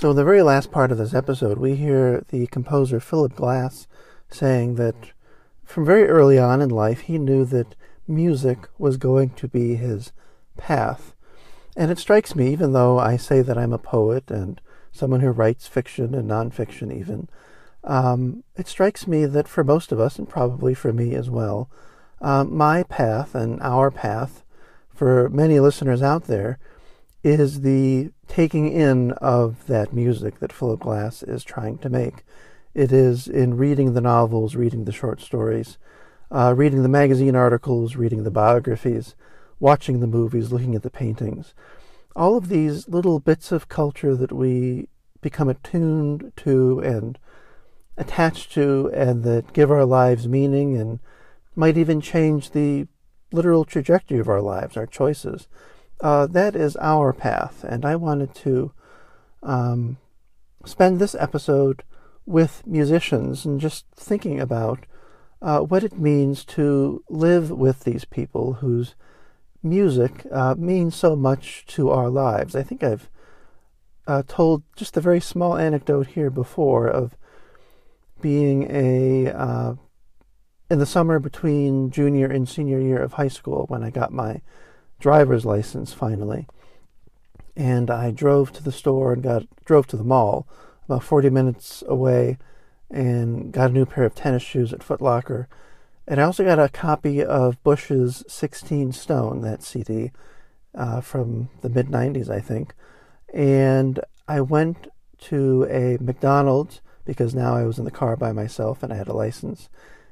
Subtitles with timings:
[0.00, 3.86] So, in the very last part of this episode, we hear the composer Philip Glass
[4.30, 4.94] saying that
[5.62, 7.74] from very early on in life, he knew that
[8.08, 10.12] music was going to be his
[10.56, 11.14] path.
[11.76, 14.58] And it strikes me, even though I say that I'm a poet and
[14.90, 17.28] someone who writes fiction and nonfiction, even,
[17.84, 21.68] um, it strikes me that for most of us, and probably for me as well,
[22.22, 24.44] um, my path and our path,
[24.88, 26.58] for many listeners out there,
[27.22, 32.22] is the taking in of that music that Philip Glass is trying to make.
[32.74, 35.78] It is in reading the novels, reading the short stories,
[36.30, 39.16] uh, reading the magazine articles, reading the biographies,
[39.58, 41.54] watching the movies, looking at the paintings.
[42.14, 44.88] All of these little bits of culture that we
[45.20, 47.18] become attuned to and
[47.96, 51.00] attached to, and that give our lives meaning and
[51.56, 52.86] might even change the
[53.32, 55.48] literal trajectory of our lives, our choices
[56.02, 57.64] uh, that is our path.
[57.64, 58.72] And I wanted to
[59.42, 59.98] um,
[60.64, 61.82] spend this episode
[62.26, 64.86] with musicians and just thinking about
[65.42, 68.94] uh, what it means to live with these people whose
[69.62, 72.54] music uh, means so much to our lives.
[72.54, 73.08] I think I've
[74.06, 77.16] uh, told just a very small anecdote here before of
[78.20, 79.74] being a uh,
[80.70, 84.40] in the summer between junior and senior year of high school when I got my
[85.00, 86.46] driver's license finally.
[87.56, 90.46] And I drove to the store and got drove to the mall
[90.86, 92.38] about 40 minutes away
[92.90, 95.48] and got a new pair of tennis shoes at Foot Locker.
[96.06, 100.10] And I also got a copy of Bush's 16 Stone, that CD
[100.74, 102.74] uh, from the mid 90s, I think.
[103.32, 104.88] And I went
[105.22, 109.08] to a McDonald's because now I was in the car by myself and I had
[109.08, 109.68] a license.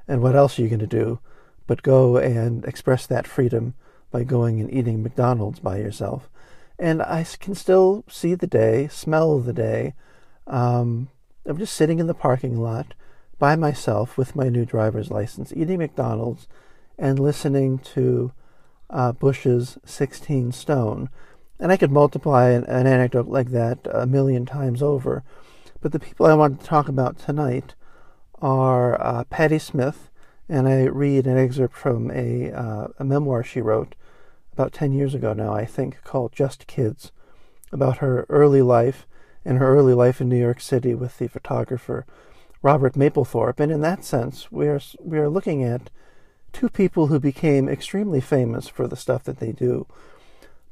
[0.07, 1.21] And what else are you going to do
[1.69, 3.75] but go and express that freedom
[4.11, 6.29] by going and eating McDonald's by yourself.
[6.79, 9.95] And I can still see the day, smell the day.
[10.47, 11.09] Um,
[11.45, 12.95] I'm just sitting in the parking lot
[13.39, 16.47] by myself with my new driver's license, eating McDonald's
[16.99, 18.33] and listening to
[18.91, 21.11] uh, Bush's 16 Stone.
[21.61, 25.23] And I could multiply an, an, anecdote like that a million times over.
[25.81, 27.75] But the people I want to talk about tonight
[28.41, 30.11] are uh, Patti Smith,
[30.49, 33.95] and I read an excerpt from a, uh, a memoir she wrote
[34.53, 37.13] about 10 years ago now, I think, called Just Kids,
[37.71, 39.07] about her early life
[39.45, 42.07] and her early life in New York City with the photographer
[42.63, 43.61] Robert Mapplethorpe.
[43.61, 45.91] And in that sense, we are, we are looking at
[46.53, 49.87] two people who became extremely famous for the stuff that they do.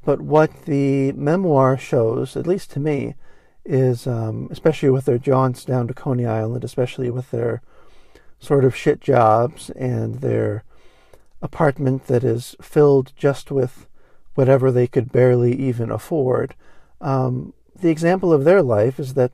[0.03, 3.15] But what the memoir shows, at least to me,
[3.63, 7.61] is um, especially with their jaunts down to Coney Island, especially with their
[8.39, 10.63] sort of shit jobs and their
[11.41, 13.87] apartment that is filled just with
[14.35, 16.55] whatever they could barely even afford.
[17.01, 19.31] Um, the example of their life is that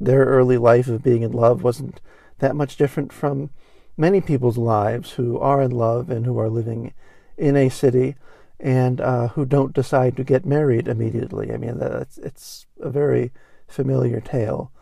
[0.00, 2.00] their early life of being in love wasn't
[2.38, 3.50] that much different from
[3.96, 6.94] many people's lives who are in love and who are living
[7.36, 8.14] in a city
[8.60, 11.52] and uh, who don't decide to get married immediately.
[11.52, 13.32] I mean, that's, it's a very
[13.66, 14.72] familiar tale.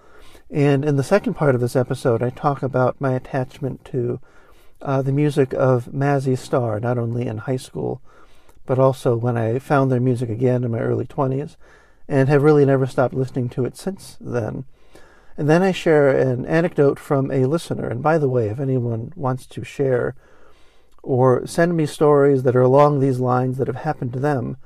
[0.51, 4.21] And in the second part of this episode, I talk about my attachment to
[4.81, 8.01] uh, the music of Mazzy Star, not only in high school,
[8.65, 11.57] but also when I found their music again in my early 20s,
[12.09, 14.65] and have really never stopped listening to it since then.
[15.37, 17.89] And then I share an anecdote from a listener.
[17.89, 20.15] And by the way, if anyone wants to share
[21.03, 24.57] or send me stories that are along these lines that have happened to them,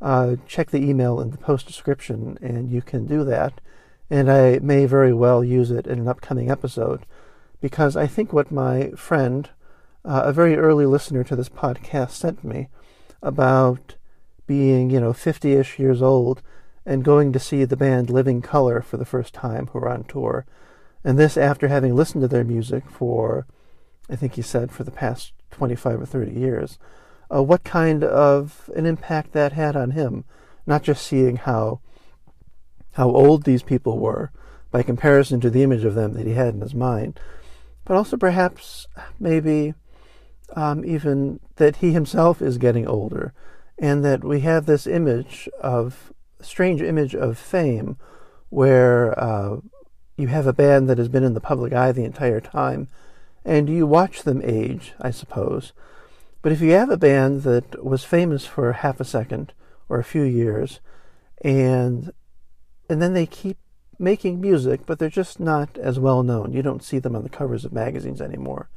[0.00, 3.60] uh, check the email in the post description, and you can do that
[4.12, 7.06] and I may very well use it in an upcoming episode
[7.62, 9.48] because I think what my friend,
[10.04, 12.68] uh, a very early listener to this podcast, sent me
[13.22, 13.94] about
[14.46, 16.42] being, you know, 50 ish years old
[16.84, 20.04] and going to see the band Living Colour for the first time, who are on
[20.04, 20.44] tour.
[21.02, 23.46] And this after having listened to their music for,
[24.10, 26.78] I think he said, for the past 25 or 30 years.
[27.34, 30.24] Uh, what kind of an impact that had on him,
[30.66, 31.80] not just seeing how
[32.92, 34.30] how old these people were
[34.70, 37.18] by comparison to the image of them that he had in his mind,
[37.84, 38.86] but also perhaps
[39.18, 39.74] maybe
[40.54, 43.32] um, even that he himself is getting older,
[43.78, 47.96] and that we have this image of strange image of fame,
[48.50, 49.56] where uh,
[50.16, 52.88] you have a band that has been in the public eye the entire time,
[53.44, 55.72] and you watch them age, I suppose.
[56.42, 59.52] But if you have a band that was famous for half a second
[59.88, 60.80] or a few years,
[61.42, 62.12] and
[62.92, 63.56] and then they keep
[63.98, 66.52] making music, but they're just not as well known.
[66.52, 68.68] You don't see them on the covers of magazines anymore.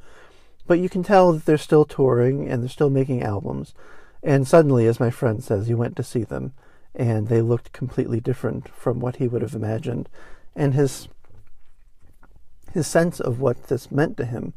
[0.66, 3.74] But you can tell that they're still touring and they're still making albums.
[4.22, 6.54] And suddenly, as my friend says, he went to see them
[6.94, 10.08] and they looked completely different from what he would have imagined.
[10.54, 11.08] And his
[12.72, 14.54] his sense of what this meant to him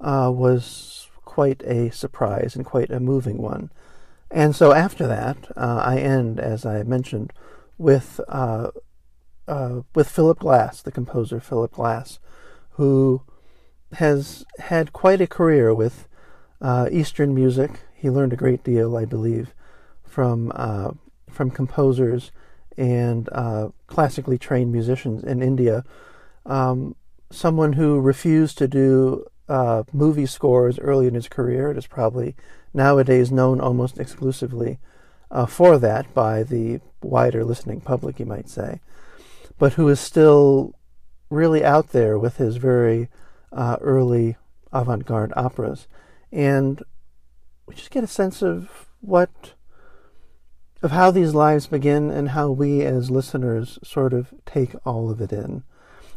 [0.00, 3.70] uh, was quite a surprise and quite a moving one.
[4.30, 7.32] And so after that, uh, I end, as I mentioned,
[7.78, 8.70] with uh,
[9.48, 12.18] uh, with Philip Glass, the composer Philip Glass,
[12.70, 13.22] who
[13.94, 16.08] has had quite a career with
[16.60, 17.80] uh, Eastern music.
[17.94, 19.54] He learned a great deal, I believe,
[20.04, 20.92] from uh,
[21.30, 22.32] from composers
[22.76, 25.84] and uh, classically trained musicians in India.
[26.44, 26.94] Um,
[27.30, 31.70] someone who refused to do uh, movie scores early in his career.
[31.70, 32.34] It is probably
[32.74, 34.78] nowadays known almost exclusively
[35.48, 38.80] for that by the wider listening public, you might say
[39.58, 40.74] but who is still
[41.30, 43.08] really out there with his very
[43.52, 44.36] uh, early
[44.72, 45.86] avant garde operas.
[46.32, 46.82] And
[47.66, 49.54] we just get a sense of what,
[50.82, 55.20] of how these lives begin and how we as listeners sort of take all of
[55.20, 55.64] it in.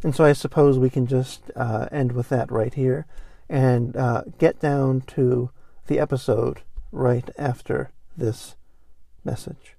[0.04, 3.06] And so I suppose we can just uh, end with that right here
[3.50, 5.50] and uh, get down to
[5.88, 6.62] the episode
[6.92, 8.56] right after this
[9.24, 9.79] message.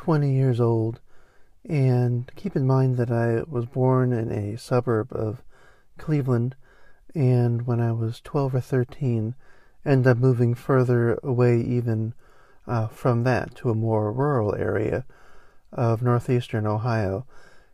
[0.00, 0.98] 20 years old.
[1.68, 5.42] And keep in mind that I was born in a suburb of
[5.98, 6.56] Cleveland,
[7.14, 9.34] and when I was 12 or 13,
[9.84, 12.14] ended up moving further away even
[12.66, 15.04] uh, from that to a more rural area
[15.70, 17.26] of northeastern Ohio.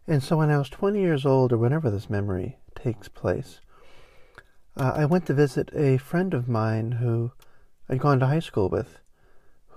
[0.09, 3.61] And so when I was 20 years old, or whenever this memory takes place,
[4.77, 7.31] uh, I went to visit a friend of mine who
[7.89, 8.99] I'd gone to high school with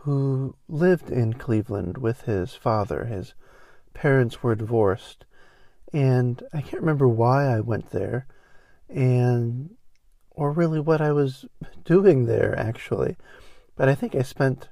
[0.04, 3.06] who lived in Cleveland with his father.
[3.06, 3.34] His
[3.94, 5.25] parents were divorced,
[5.92, 8.28] and I can't remember why I went there,
[8.88, 9.72] and
[10.31, 11.46] or really what I was
[11.84, 13.18] doing there actually,
[13.75, 14.69] but I think I spent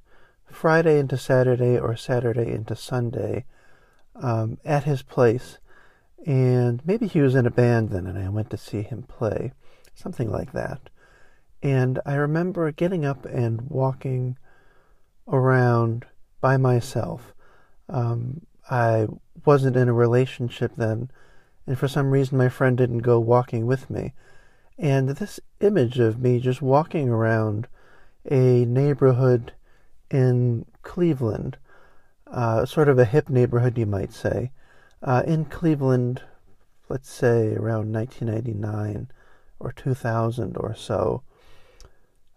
[0.50, 3.44] Friday into Saturday or Saturday into Sunday
[4.15, 5.57] um, at his place,
[6.25, 9.51] and maybe he was in a band then, and I went to see him play,
[9.94, 10.89] something like that.
[11.62, 14.38] And I remember getting up and walking
[15.27, 16.06] around
[16.41, 17.33] by myself.
[17.89, 19.07] Um, I
[19.45, 21.09] wasn't in a relationship then,
[21.65, 24.13] and for some reason my friend didn't go walking with me.
[24.77, 27.68] And this image of me just walking around
[28.29, 29.53] a neighborhood
[30.12, 31.57] in Cleveland,
[32.27, 34.51] uh, sort of a hip neighborhood, you might say,
[35.01, 36.21] uh, in Cleveland,
[36.90, 39.09] let's say around 1999
[39.59, 41.23] or 2000 or so,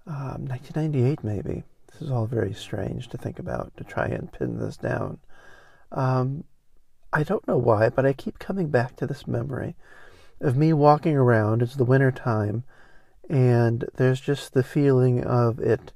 [0.07, 1.65] um, 1998 maybe.
[2.01, 5.19] This is all very strange to think about, to try and pin this down.
[5.93, 6.45] Um,
[7.13, 9.77] I don't know why, but I keep coming back to this memory
[10.41, 11.61] of me walking around.
[11.61, 12.65] It's the winter time,
[13.29, 15.93] and there's just the feeling of it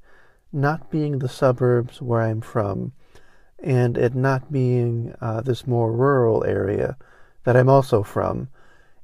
[0.52, 2.92] not being the suburbs where I'm from,
[3.58, 6.98] and it not being uh, this more rural area
[7.44, 8.50] that I'm also from,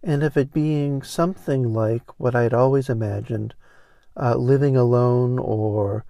[0.02, 3.54] and of it being something like what I'd always imagined
[4.20, 6.04] uh, living alone or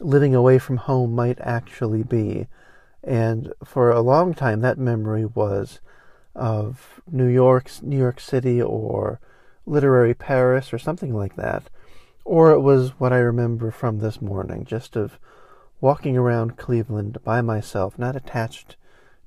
[0.00, 2.46] living away from home might actually be.
[3.02, 5.80] And for a long time, that memory was
[6.34, 9.20] of New York, New York City, or
[9.66, 11.64] literary Paris, or something like that.
[12.24, 15.18] Or it was what I remember from this morning, just of
[15.80, 18.76] walking around Cleveland by myself, not attached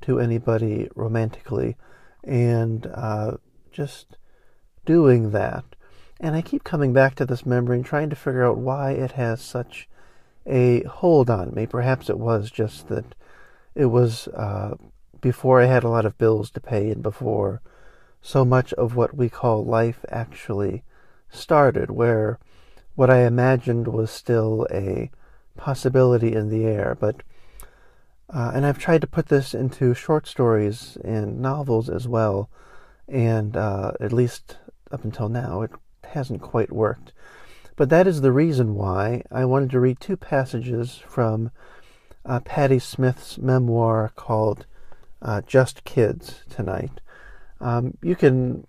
[0.02, 1.76] to anybody romantically,
[2.24, 3.38] and uh,
[3.72, 4.18] just
[4.86, 5.64] doing that.
[6.20, 9.12] And I keep coming back to this memory and trying to figure out why it
[9.12, 9.88] has such
[10.48, 11.66] a hold on me.
[11.66, 13.16] Perhaps it was just that
[13.76, 14.76] it was uh,
[15.22, 17.62] before I had a lot of bills to pay and before
[18.22, 20.84] so much of what we call life actually
[21.30, 22.40] started, where
[22.96, 25.12] what I imagined was still a
[25.56, 26.98] possibility in the air.
[27.00, 27.22] But
[28.30, 32.50] uh, and I've tried to put this into short stories and novels as well.
[33.08, 34.58] and uh, at least
[34.92, 35.72] up until now, it
[36.04, 37.14] hasn't quite worked.
[37.78, 41.52] But that is the reason why I wanted to read two passages from
[42.26, 44.66] uh, Patti Smith's memoir called
[45.22, 47.00] uh, Just Kids tonight.
[47.62, 48.66] Um, you can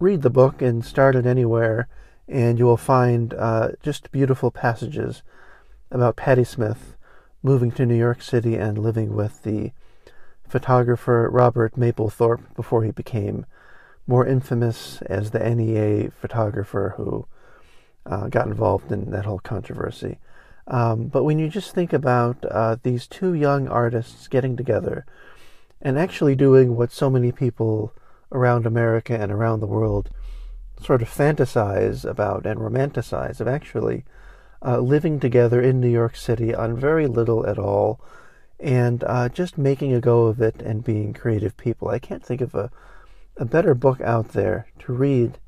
[0.00, 1.88] read the book and start it anywhere,
[2.26, 5.22] and you will find uh, just beautiful passages
[5.90, 6.96] about Patti Smith
[7.42, 9.72] moving to New York City and living with the
[10.48, 13.44] photographer Robert Mapplethorpe before he became
[14.06, 17.26] more infamous as the NEA photographer who
[18.06, 20.18] uh, got involved in that whole controversy.
[20.66, 25.04] Um, but when you just think about uh, these two young artists getting together
[25.80, 27.92] and actually doing what so many people
[28.30, 30.10] around America and around the world
[30.80, 34.04] sort of fantasize about and romanticize of actually
[34.64, 38.00] uh, living together in New York City on very little at all
[38.60, 41.88] and uh, just making a go of it and being creative people.
[41.88, 42.70] I can't think of a,
[43.36, 45.38] a better book out there to read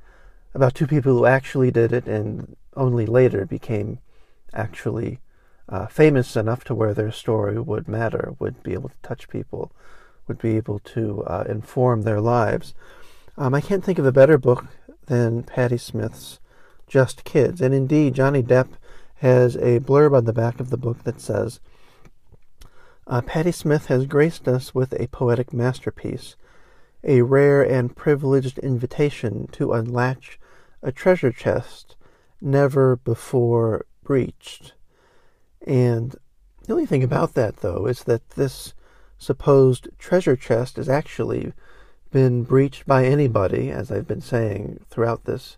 [0.55, 3.99] about two people who actually did it and only later became
[4.53, 5.21] actually
[5.69, 9.73] uh, famous enough to where their story would matter, would be able to touch people,
[10.29, 12.75] would be able to uh, inform their lives.
[13.37, 14.67] Um, I can't think of a better book
[15.07, 16.39] than Patti Smith's
[16.87, 17.61] Just Kids.
[17.61, 18.69] And indeed, Johnny Depp
[19.17, 21.61] has a blurb on the back of the book that says,
[23.07, 26.37] uh, Patti Smith has graced us with a poetic masterpiece,
[27.03, 30.39] a rare and privileged invitation to unlatch
[30.85, 31.97] a treasure chest
[32.41, 34.75] never before breached.
[35.67, 36.15] And
[36.67, 38.75] the only thing about that, though, is that this
[39.19, 41.53] supposed treasure chest has actually
[42.13, 45.57] been breached by anybody, as I've been saying throughout this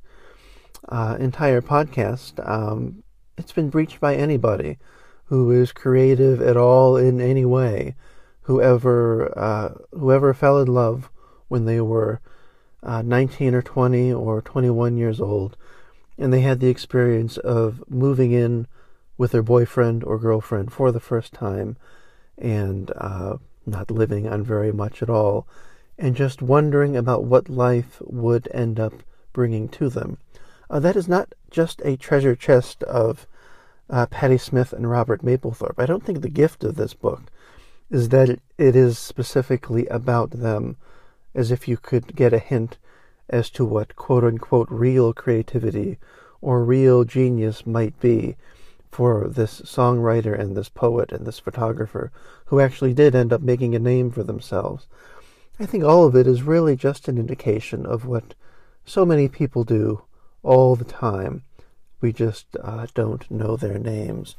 [0.89, 2.49] uh, entire podcast.
[2.49, 3.03] Um,
[3.37, 4.79] it's been breached by anybody
[5.25, 7.97] who is creative at all in any way,
[8.43, 11.11] whoever uh, whoever fell in love
[11.49, 12.21] when they were
[12.87, 15.57] uh, 19 or 20 or 21 years old,
[16.17, 18.67] and they had the experience of moving in
[19.19, 21.77] with their boyfriend or girlfriend for the first time
[22.39, 25.47] and uh, not living on very much at all,
[25.99, 28.93] and just wondering about what life would end up
[29.33, 30.19] bringing to them.
[30.71, 33.27] Uh, that is not just a treasure chest of
[33.91, 35.79] uh, Patti Smith and Robert Mapplethorpe.
[35.79, 37.23] I don't think the gift of this book
[37.91, 40.77] is that it is specifically about them,
[41.37, 42.79] as if you could get a hint
[43.29, 45.99] as to what quote unquote real creativity
[46.41, 48.35] or real genius might be
[48.91, 52.11] for this songwriter and this poet and this photographer
[52.47, 54.87] who actually did end up making a name for themselves.
[55.61, 58.35] I think all of it is really just an indication of what
[58.87, 60.03] so many people do
[60.43, 61.43] all the time.
[62.01, 64.37] We just uh, don't know their names.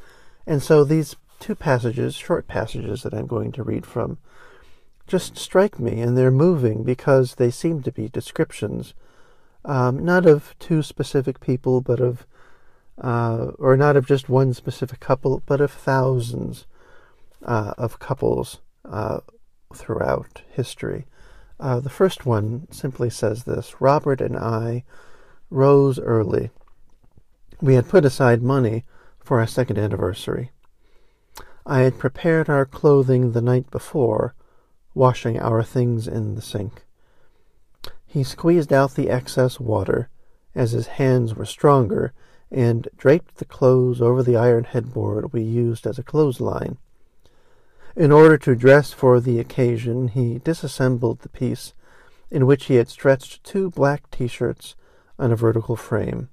[0.48, 4.18] And so these two passages, short passages that I'm going to read from,
[5.08, 8.94] just strike me, and they're moving because they seem to be descriptions,
[9.64, 12.28] um, not of two specific people, but of,
[13.02, 16.68] uh, or not of just one specific couple, but of thousands
[17.44, 19.20] uh, of couples uh,
[19.74, 21.06] throughout history.
[21.60, 24.84] Uh, the first one simply says this Robert and I
[25.50, 26.52] rose early.
[27.62, 28.84] We had put aside money
[29.20, 30.52] for our second anniversary.
[31.66, 34.36] I had prepared our clothing the night before
[34.98, 36.84] washing our things in the sink.
[38.08, 40.10] He squeezed out the excess water,
[40.56, 42.14] as his hands were stronger,
[42.52, 46.78] and draped the clothes over the iron headboard we used as a clothesline.
[47.96, 51.74] In order to dress for the occasion, he disassembled the piece
[52.32, 54.76] in which he had stretched two black t-shirts
[55.20, 56.30] on a vertical frame.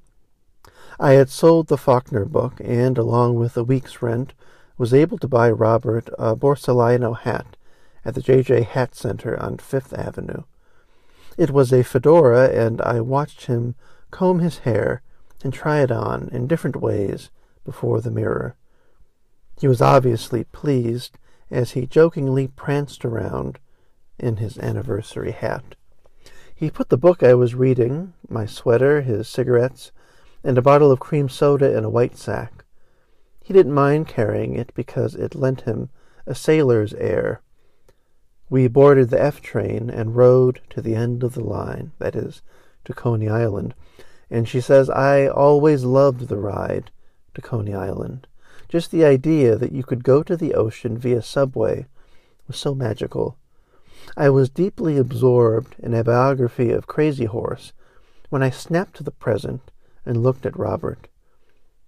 [0.99, 4.33] I had sold the Faulkner book, and, along with a week's rent,
[4.79, 7.57] was able to buy Robert a Borsalino hat
[8.05, 8.63] at the J.J.
[8.63, 10.43] Hat Center on Fifth Avenue.
[11.37, 13.75] It was a fedora, and I watched him
[14.11, 15.03] comb his hair
[15.43, 17.31] and try it on in different ways
[17.65, 18.57] before the mirror.
[19.61, 21.19] He was obviously pleased
[21.51, 23.59] as he jokingly pranced around
[24.19, 25.75] in his anniversary hat.
[26.55, 29.93] He put the book I was reading, my sweater, his cigarettes,
[30.45, 32.65] and a bottle of cream soda in a white sack.
[33.43, 35.91] He didn't mind carrying it because it lent him
[36.27, 37.43] a sailor's air
[38.55, 42.41] we boarded the F train and rode to the end of the line, that is,
[42.85, 43.75] to Coney Island.
[44.31, 46.93] And she says, I always loved the ride
[47.35, 48.29] to Coney Island.
[48.69, 51.87] Just the idea that you could go to the ocean via subway
[52.47, 53.37] was so magical.
[54.17, 57.73] I was deeply absorbed in a biography of Crazy Horse
[58.31, 59.73] when I snapped to the present
[60.07, 61.09] and looked at Robert.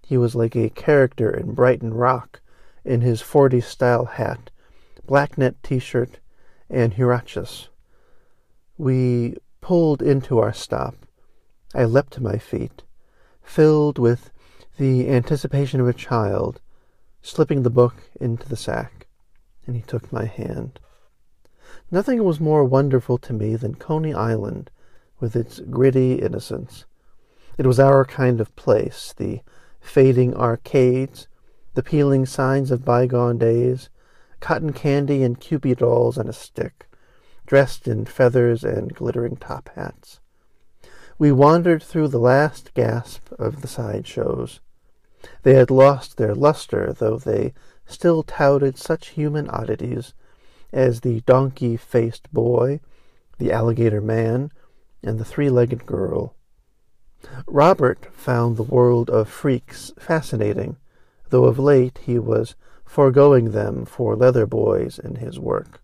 [0.05, 2.41] He was like a character in Brighton Rock
[2.85, 4.51] in his 40s style hat,
[5.07, 6.19] black net t shirt,
[6.69, 7.69] and Huaraches.
[8.79, 10.95] We pulled into our stop,
[11.75, 12.83] I leapt to my feet,
[13.43, 14.31] filled with
[14.79, 16.61] the anticipation of a child,
[17.23, 19.07] slipping the book into the sack,
[19.67, 20.79] and he took my hand.
[21.91, 24.71] Nothing was more wonderful to me than Coney Island,
[25.19, 26.85] with its gritty innocence.
[27.59, 29.41] It was our kind of place, the
[29.81, 31.29] fading arcades,
[31.75, 33.89] the peeling signs of bygone days,
[34.41, 36.87] cotton candy and Cupid dolls on a stick,
[37.47, 40.21] dressed in feathers and glittering top hats.
[41.19, 44.61] We wandered through the last gasp of the side shows.
[45.43, 47.55] They had lost their luster, though they
[47.87, 50.13] still touted such human oddities
[50.73, 52.81] as the donkey-faced boy,
[53.39, 54.51] the alligator man,
[55.03, 56.35] and the three-legged girl.
[57.47, 60.77] Robert found the world of freaks fascinating,
[61.31, 62.55] though of late he was
[62.87, 65.83] foregoing them for leather boys in his work.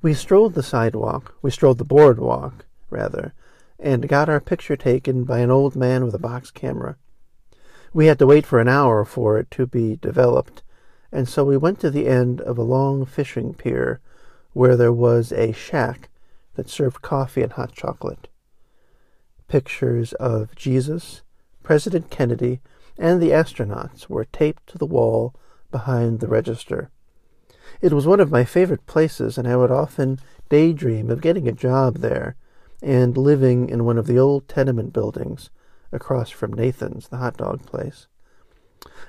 [0.00, 3.34] We strolled the sidewalk, we strolled the boardwalk, rather,
[3.78, 6.96] and got our picture taken by an old man with a box camera.
[7.92, 10.62] We had to wait for an hour for it to be developed,
[11.12, 14.00] and so we went to the end of a long fishing pier
[14.54, 16.08] where there was a shack
[16.54, 18.28] that served coffee and hot chocolate.
[19.48, 21.22] Pictures of Jesus,
[21.62, 22.60] President Kennedy,
[22.98, 25.34] and the astronauts were taped to the wall
[25.70, 26.90] behind the register.
[27.80, 31.52] It was one of my favorite places, and I would often daydream of getting a
[31.52, 32.36] job there
[32.82, 35.50] and living in one of the old tenement buildings
[35.90, 38.06] across from Nathan's, the hot dog place.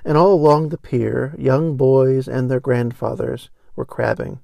[0.04, 4.40] And all along the pier, young boys and their grandfathers were crabbing.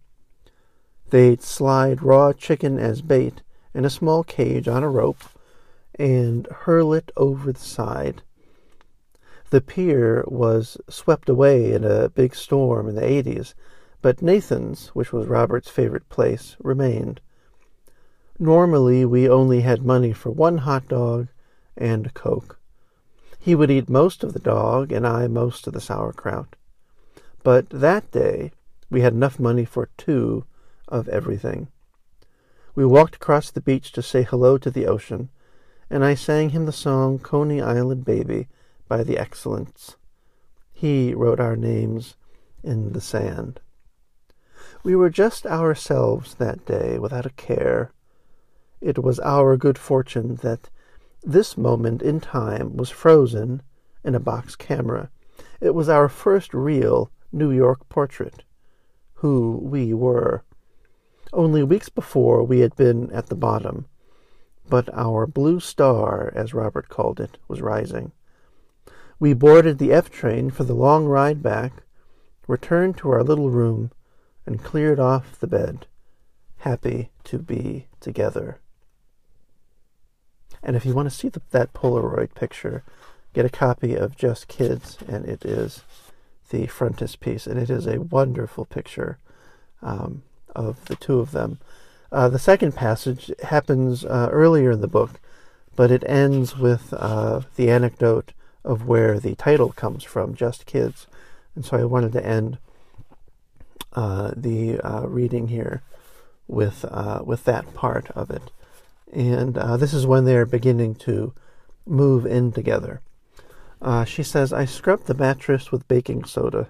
[1.10, 3.42] They'd slide raw chicken as bait
[3.74, 5.24] in a small cage on a rope
[5.98, 8.22] and hurl it over the side.
[9.50, 13.54] The pier was swept away in a big storm in the 80s,
[14.00, 17.20] but Nathan's, which was Robert's favorite place, remained.
[18.38, 21.28] Normally, we only had money for one hot dog
[21.76, 22.60] and a Coke.
[23.40, 26.54] He would eat most of the dog, and I most of the sauerkraut.
[27.42, 28.52] But that day,
[28.88, 30.44] we had enough money for two
[30.86, 31.66] of everything.
[32.76, 35.28] We walked across the beach to say hello to the ocean,
[35.90, 38.46] and I sang him the song Coney Island Baby
[38.90, 39.96] by the Excellents.
[40.72, 42.16] He wrote our names
[42.64, 43.60] in the sand.
[44.82, 47.92] We were just ourselves that day, without a care.
[48.80, 50.70] It was our good fortune that
[51.22, 53.62] this moment in time was frozen
[54.02, 55.08] in a box camera.
[55.60, 58.42] It was our first real New York portrait.
[59.14, 60.42] Who we were.
[61.32, 63.86] Only weeks before we had been at the bottom,
[64.68, 68.10] but our blue star, as Robert called it, was rising.
[69.20, 71.84] We boarded the F train for the long ride back,
[72.48, 73.92] returned to our little room,
[74.46, 75.86] and cleared off the bed,
[76.58, 78.58] happy to be together.
[80.62, 82.82] And if you want to see the, that Polaroid picture,
[83.32, 85.84] get a copy of Just Kids, and it is
[86.48, 89.18] the frontispiece, and it is a wonderful picture.
[89.80, 91.58] Um, of the two of them.
[92.12, 95.20] Uh, the second passage happens uh, earlier in the book,
[95.76, 98.32] but it ends with uh, the anecdote
[98.64, 101.06] of where the title comes from, Just Kids.
[101.54, 102.58] And so I wanted to end
[103.92, 105.82] uh, the uh, reading here
[106.46, 108.50] with, uh, with that part of it.
[109.12, 111.32] And this is when they're beginning to
[111.84, 113.00] move in together.
[114.06, 116.68] she says, I scrubbed the mattress with baking soda.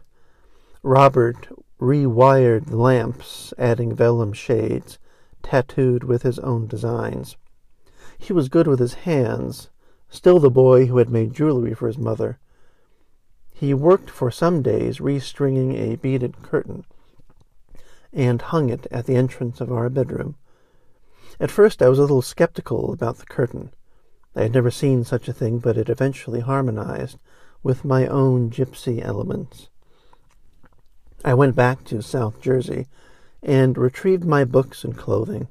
[0.82, 1.48] Robert
[1.80, 4.98] rewired the lamps, adding vellum shades,
[5.42, 7.36] tattooed with his own designs.
[8.18, 9.69] He was good with his hands,
[10.10, 12.38] still the boy who had made jewelry for his mother.
[13.52, 16.84] He worked for some days restringing a beaded curtain
[18.12, 20.34] and hung it at the entrance of our bedroom.
[21.38, 23.70] At first I was a little skeptical about the curtain.
[24.34, 27.18] I had never seen such a thing, but it eventually harmonized
[27.62, 29.68] with my own gypsy elements.
[31.24, 32.86] I went back to South Jersey
[33.42, 35.48] and retrieved my books and clothing.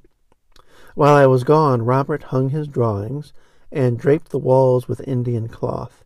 [0.96, 3.34] While I was gone, Robert hung his drawings
[3.72, 6.04] and draped the walls with Indian cloth.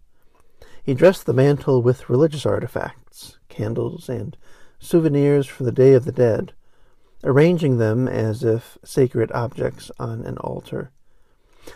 [0.84, 4.36] He dressed the mantel with religious artifacts, candles, and
[4.80, 6.54] souvenirs for the Day of the Dead,
[7.24, 10.92] arranging them as if sacred objects on an altar.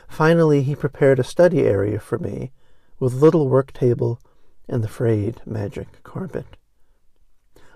[0.09, 2.51] Finally, he prepared a study area for me
[2.99, 4.19] with little work table
[4.67, 6.57] and the frayed magic carpet.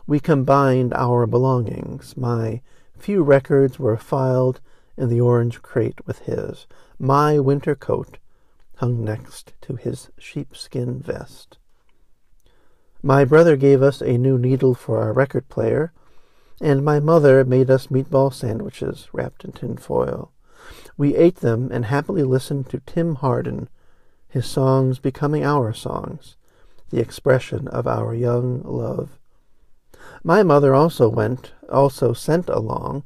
[0.05, 2.17] We combined our belongings.
[2.17, 2.61] My
[2.97, 4.59] few records were filed
[4.97, 6.67] in the orange crate with his.
[6.99, 8.17] My winter coat
[8.77, 11.57] hung next to his sheepskin vest.
[13.03, 15.91] My brother gave us a new needle for our record player,
[16.59, 20.31] and my mother made us meatball sandwiches wrapped in tin foil.
[20.97, 23.69] We ate them and happily listened to Tim Hardin,
[24.29, 26.35] his songs becoming our songs,
[26.91, 29.17] the expression of our young love.
[30.23, 33.03] My mother also went, also sent along,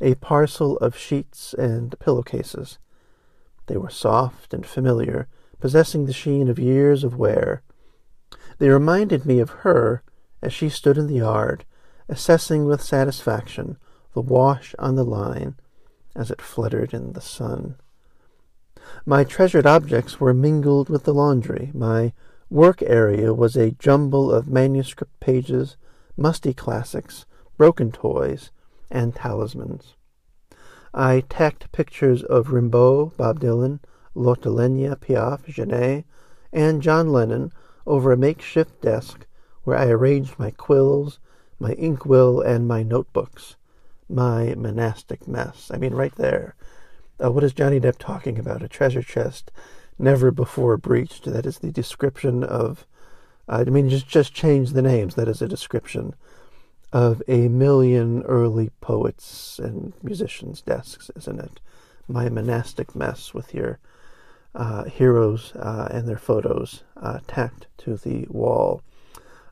[0.00, 2.78] a parcel of sheets and pillowcases.
[3.66, 5.28] They were soft and familiar,
[5.60, 7.62] possessing the sheen of years of wear.
[8.58, 10.02] They reminded me of her
[10.42, 11.64] as she stood in the yard,
[12.08, 13.78] assessing with satisfaction
[14.12, 15.56] the wash on the line
[16.14, 17.76] as it fluttered in the sun.
[19.06, 21.70] My treasured objects were mingled with the laundry.
[21.74, 22.12] My
[22.50, 25.76] work area was a jumble of manuscript pages,
[26.16, 27.24] musty classics,
[27.56, 28.50] broken toys,
[28.90, 29.94] and talismans.
[30.92, 33.80] I tacked pictures of Rimbaud, Bob Dylan,
[34.14, 36.04] Lotte Lenya, Piaf, Genet,
[36.52, 37.52] and John Lennon
[37.86, 39.26] over a makeshift desk
[39.64, 41.18] where I arranged my quills,
[41.58, 43.56] my inkwell, and my notebooks.
[44.08, 45.70] My monastic mess.
[45.72, 46.54] I mean, right there.
[47.22, 48.62] Uh, what is Johnny Depp talking about?
[48.62, 49.50] A treasure chest
[49.98, 51.24] never before breached.
[51.24, 52.86] That is the description of.
[53.48, 55.14] Uh, I mean, just just change the names.
[55.14, 56.14] That is a description
[56.94, 61.58] of a million early poets and musicians' desks, isn't it?
[62.06, 63.80] My monastic mess with your
[64.54, 68.80] uh, heroes uh, and their photos uh, tacked to the wall.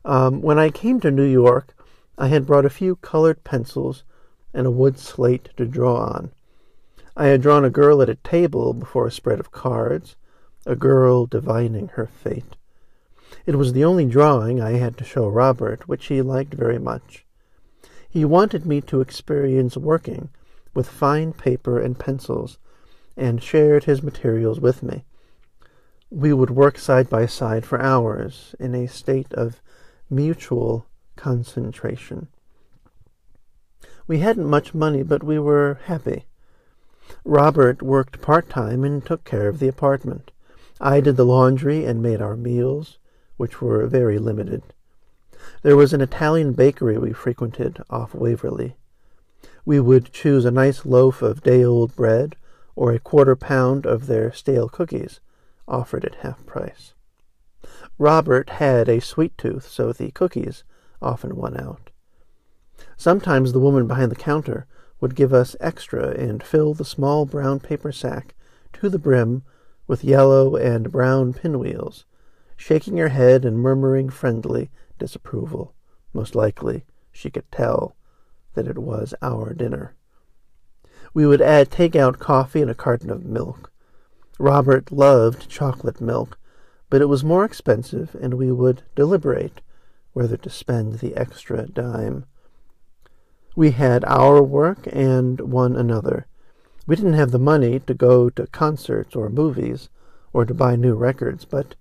[0.05, 1.75] Um, when I came to New York,
[2.17, 4.05] I had brought a few colored pencils
[4.53, 6.31] and a wood slate to draw on.
[7.17, 10.15] I had drawn a girl at a table before a spread of cards,
[10.65, 12.55] a girl divining her fate.
[13.45, 17.25] It was the only drawing I had to show Robert, which he liked very much.
[18.13, 20.29] He wanted me to experience working
[20.75, 22.59] with fine paper and pencils,
[23.17, 25.03] and shared his materials with me.
[26.11, 29.63] We would work side by side for hours in a state of
[30.11, 32.27] mutual concentration.
[34.05, 36.25] We hadn't much money, but we were happy.
[37.25, 40.31] Robert worked part time and took care of the apartment.
[40.79, 42.99] I did the laundry and made our meals,
[43.37, 44.61] which were very limited.
[45.63, 48.75] There was an Italian bakery we frequented off Waverly.
[49.63, 52.35] We would choose a nice loaf of day old bread
[52.75, 55.21] or a quarter pound of their stale cookies,
[55.65, 56.93] offered at half price.
[57.97, 60.65] Robert had a sweet tooth, so the cookies
[61.01, 61.91] often won out.
[62.97, 64.67] Sometimes the woman behind the counter
[64.99, 68.35] would give us extra and fill the small brown paper sack
[68.73, 69.43] to the brim
[69.87, 72.03] with yellow and brown pinwheels,
[72.57, 74.69] shaking her head and murmuring friendly
[75.03, 75.73] disapproval.
[76.13, 77.97] Most likely, she could tell
[78.53, 79.95] that it was our dinner.
[81.13, 83.69] We would add take-out coffee and a carton of milk.
[84.39, 86.39] Robert loved chocolate milk,
[86.89, 89.59] but it was more expensive, and we would deliberate
[90.13, 92.23] whether to spend the extra dime.
[93.57, 96.27] We had our work and one another.
[96.87, 99.89] We didn't have the money to go to concerts or movies
[100.31, 101.75] or to buy new records, but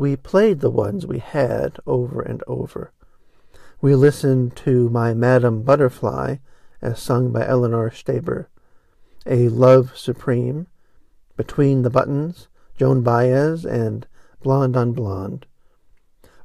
[0.00, 2.90] we played the ones we had over and over.
[3.82, 6.36] We listened to My Madam Butterfly
[6.80, 8.46] as sung by Eleanor Steber,
[9.26, 10.68] A Love Supreme,
[11.36, 14.06] Between the Buttons, Joan Baez, and
[14.42, 15.44] Blonde on Blonde.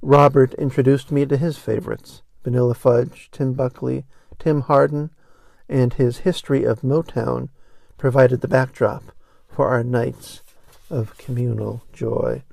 [0.02, 4.04] Robert introduced me to his favorites, Vanilla Fudge, Tim Buckley,
[4.38, 5.12] Tim Hardin,
[5.70, 7.48] and his history of Motown
[7.98, 9.14] provided the backdrop
[9.48, 10.42] for our nights
[10.90, 12.44] of communal joy.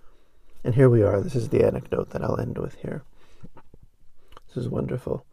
[0.64, 1.20] And here we are.
[1.20, 3.02] This is the anecdote that I'll end with here.
[4.48, 5.24] This is wonderful.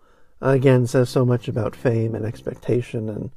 [0.41, 3.31] Again, says so much about fame and expectation and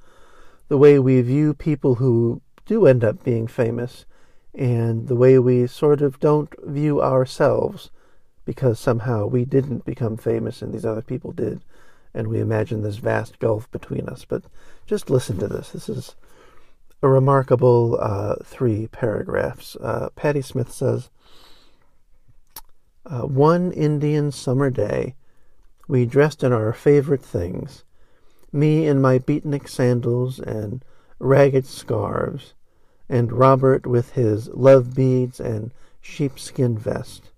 [0.69, 4.07] the way we view people who do end up being famous
[4.55, 7.91] and the way we sort of don't view ourselves
[8.45, 11.63] because somehow we didn't become famous and these other people did
[12.15, 14.25] and we imagine this vast gulf between us.
[14.25, 14.45] But
[14.87, 15.71] just listen to this.
[15.71, 16.15] This is
[17.03, 19.77] a remarkable uh, three paragraphs.
[19.77, 21.11] Uh, Patti Smith says,
[23.05, 25.15] uh, One Indian summer day,
[25.89, 27.85] we dressed in our favorite things,
[28.53, 30.85] me in my beatnik sandals and
[31.19, 32.55] ragged scarves,
[33.09, 37.31] and Robert with his love beads and sheepskin vest.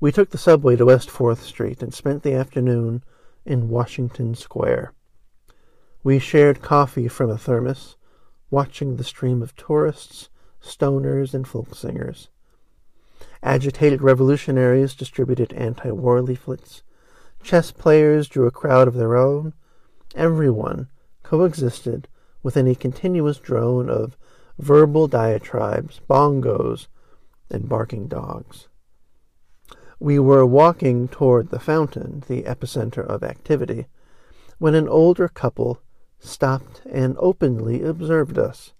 [0.00, 3.02] We took the subway to West Fourth Street and spent the afternoon
[3.44, 4.92] in Washington Square.
[6.02, 7.96] We shared coffee from a thermos,
[8.50, 10.28] watching the stream of tourists,
[10.62, 12.28] stoners, and folk singers.
[13.42, 16.82] Agitated revolutionaries distributed anti war leaflets.
[17.42, 19.52] Chess players drew a crowd of their own.
[20.14, 20.88] Everyone
[21.22, 22.08] coexisted
[22.42, 24.16] within a continuous drone of
[24.58, 26.86] verbal diatribes, bongos,
[27.50, 28.68] and barking dogs.
[30.00, 33.86] We were walking toward the fountain, the epicenter of activity,
[34.58, 35.80] when an older couple
[36.18, 38.72] stopped and openly observed us.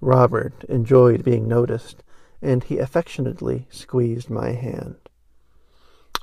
[0.00, 2.03] Robert enjoyed being noticed,
[2.44, 4.96] and he affectionately squeezed my hand.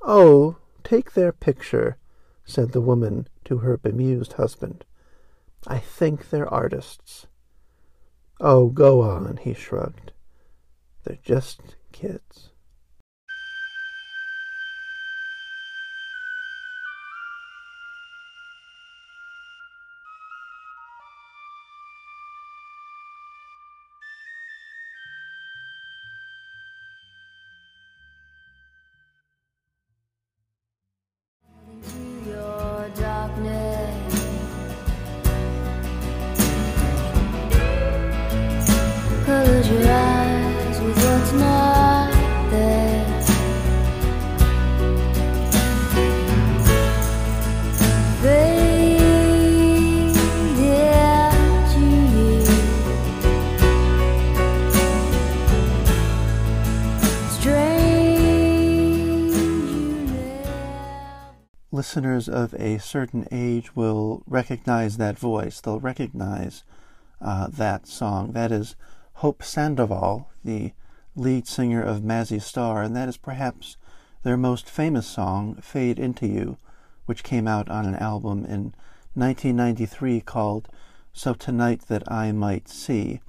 [0.03, 1.97] Oh, take their picture,
[2.45, 4.85] said the woman to her bemused husband.
[5.65, 7.25] I think they're artists.
[8.39, 10.11] Oh, go on, he shrugged.
[11.03, 12.50] They're just kids.
[61.91, 65.59] Listeners of a certain age will recognize that voice.
[65.59, 66.63] They'll recognize
[67.21, 68.31] uh, that song.
[68.31, 68.77] That is
[69.15, 70.71] Hope Sandoval, the
[71.17, 73.75] lead singer of Mazzy Star, and that is perhaps
[74.23, 76.57] their most famous song, Fade Into You,
[77.07, 78.73] which came out on an album in
[79.15, 80.69] 1993 called
[81.11, 83.19] So Tonight That I Might See.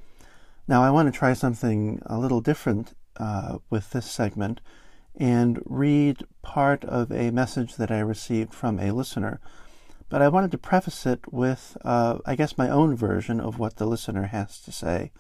[0.68, 4.60] Now, I want to try something a little different uh, with this segment
[5.16, 9.40] and read part of a message that I received from a listener.
[10.08, 13.76] But I wanted to preface it with, uh, I guess, my own version of what
[13.76, 15.10] the listener has to say.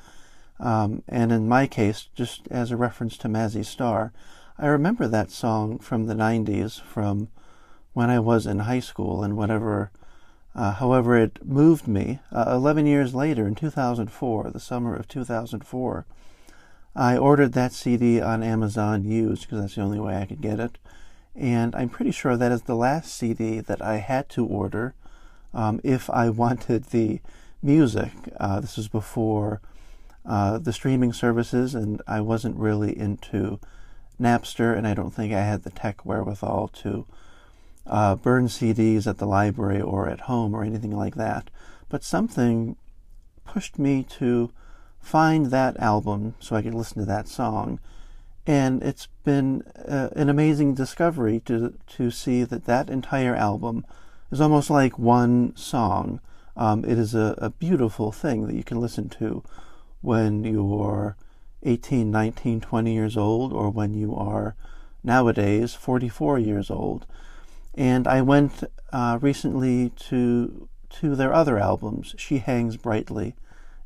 [0.60, 4.12] Um, and in my case, just as a reference to Mazzy Star,
[4.58, 7.28] I remember that song from the 90s, from
[7.94, 9.90] when I was in high school, and whatever,
[10.54, 12.20] uh, however, it moved me.
[12.30, 16.06] Uh, 11 years later, in 2004, the summer of 2004,
[16.94, 20.60] I ordered that CD on Amazon used because that's the only way I could get
[20.60, 20.78] it.
[21.34, 24.94] And I'm pretty sure that is the last CD that I had to order
[25.54, 27.20] um, if I wanted the
[27.62, 28.12] music.
[28.38, 29.60] Uh, this was before
[30.26, 33.58] uh, the streaming services, and I wasn't really into
[34.20, 37.06] Napster, and I don't think I had the tech wherewithal to
[37.86, 41.50] uh, burn CDs at the library or at home or anything like that.
[41.88, 42.76] But something
[43.44, 44.52] pushed me to
[45.02, 47.80] find that album so I could listen to that song.
[48.46, 53.84] And it's been uh, an amazing discovery to to see that that entire album
[54.30, 56.20] is almost like one song.
[56.56, 59.42] Um, it is a, a beautiful thing that you can listen to
[60.00, 61.16] when you're
[61.62, 64.56] 18, 19, 20 years old, or when you are
[65.04, 67.06] nowadays 44 years old.
[67.74, 70.68] And I went uh, recently to
[71.00, 73.34] to their other albums, She Hangs Brightly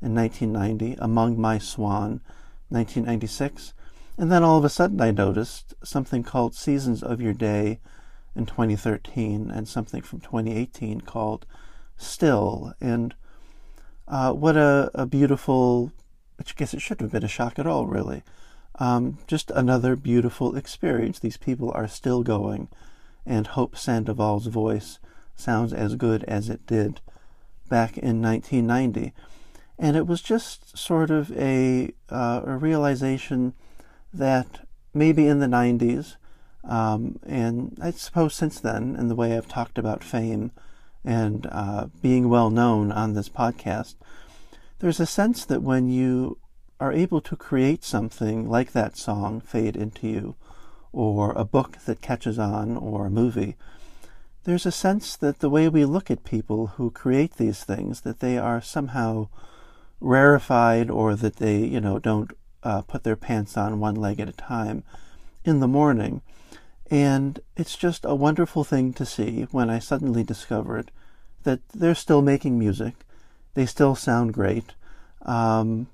[0.06, 2.20] in 1990, Among My Swan,
[2.68, 3.74] 1996.
[4.16, 7.80] And then all of a sudden I noticed something called Seasons of Your Day
[8.36, 11.44] in 2013 and something from 2018 called
[11.96, 12.72] Still.
[12.80, 13.16] And
[14.06, 15.90] uh, what a, a beautiful,
[16.38, 18.22] I guess it shouldn't have been a shock at all, really.
[18.78, 21.18] Um, just another beautiful experience.
[21.18, 22.68] These people are still going,
[23.26, 25.00] and Hope Sandoval's voice
[25.34, 27.00] sounds as good as it did
[27.68, 29.12] back in 1990
[29.78, 33.54] and it was just sort of a, uh, a realization
[34.12, 36.16] that maybe in the 90s,
[36.64, 40.50] um, and I suppose since then, in the way I've talked about fame
[41.04, 43.94] and uh, being well known on this podcast,
[44.78, 46.38] there's a sense that when you
[46.80, 50.36] are able to create something like that song, Fade Into You,
[50.92, 53.56] or a book that catches on, or a movie,
[54.44, 58.20] there's a sense that the way we look at people who create these things, that
[58.20, 59.28] they are somehow
[60.00, 62.32] rarefied or that they, you know, don't
[62.62, 64.82] uh, put their pants on one leg at a time
[65.44, 66.22] in the morning.
[66.90, 70.90] And it's just a wonderful thing to see when I suddenly discovered
[71.42, 72.94] that they're still making music,
[73.54, 74.74] they still sound great,
[75.22, 75.86] um,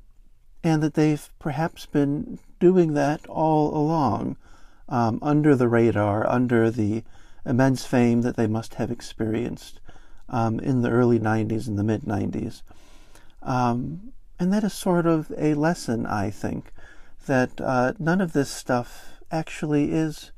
[0.64, 4.36] and that they've perhaps been doing that all along
[4.88, 7.02] um, under the radar, under the
[7.44, 9.80] immense fame that they must have experienced
[10.28, 12.62] um, in the early 90s and the mid 90s.
[13.42, 16.72] Um, and that is sort of a lesson, I think,
[17.26, 20.32] that uh, none of this stuff actually is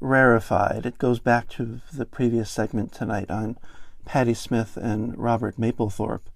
[0.00, 0.86] rarefied.
[0.86, 3.58] It goes back to the previous segment tonight on
[4.04, 6.26] Patti Smith and Robert Mapplethorpe.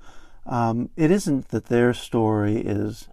[0.47, 3.09] Um, it isn't that their story is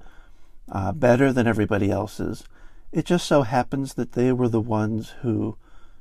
[0.71, 2.43] uh, better than everybody else's.
[2.91, 5.55] It just so happens that they were the ones who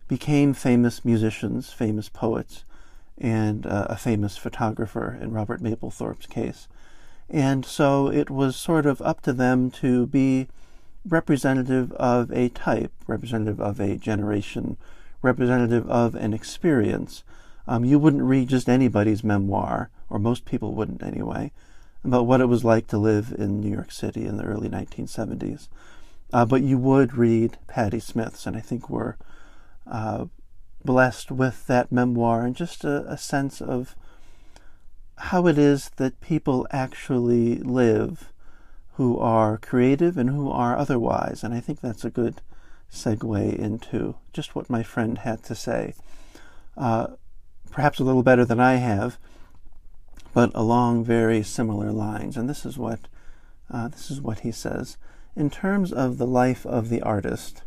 [0.08, 2.64] became famous musicians, famous poets,
[3.16, 6.66] and uh, a famous photographer in Robert Mapplethorpe's case.
[7.30, 10.48] And so it was sort of up to them to be
[11.08, 14.76] representative of a type, representative of a generation,
[15.22, 17.22] representative of an experience.
[17.68, 21.52] Um, you wouldn't read just anybody's memoir, or most people wouldn't anyway,
[22.02, 25.68] about what it was like to live in New York City in the early 1970s.
[26.32, 29.16] Uh, but you would read Patti Smith's, and I think we're
[29.86, 30.26] uh,
[30.84, 33.94] blessed with that memoir and just a, a sense of
[35.20, 38.32] how it is that people actually live
[38.94, 41.44] who are creative and who are otherwise.
[41.44, 42.40] And I think that's a good
[42.90, 45.94] segue into just what my friend had to say.
[46.76, 47.08] Uh,
[47.70, 49.18] perhaps a little better than I have,
[50.32, 52.36] but along very similar lines.
[52.36, 53.00] And this is what
[53.70, 54.96] uh, this is what he says
[55.36, 57.62] in terms of the life of the artist.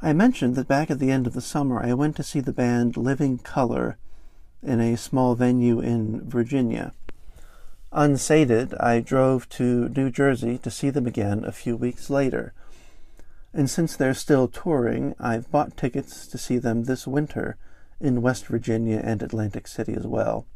[0.00, 2.52] I mentioned that back at the end of the summer I went to see the
[2.52, 3.96] band Living Colour
[4.64, 6.92] in a small venue in Virginia.
[7.92, 12.52] Unsated, I drove to New Jersey to see them again a few weeks later.
[13.52, 17.56] And since they're still touring, I've bought tickets to see them this winter
[18.00, 20.46] in West Virginia and Atlantic City as well.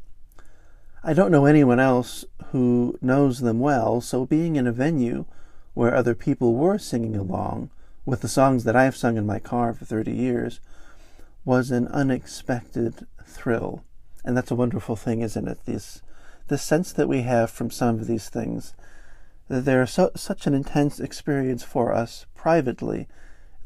[1.01, 5.25] I don't know anyone else who knows them well, so being in a venue
[5.73, 7.69] where other people were singing along
[8.05, 10.59] with the songs that I've sung in my car for 30 years
[11.45, 13.83] was an unexpected thrill.
[14.23, 15.59] And that's a wonderful thing, isn't it?
[15.65, 16.01] This,
[16.47, 18.73] this sense that we have from some of these things,
[19.47, 23.07] that they're so, such an intense experience for us privately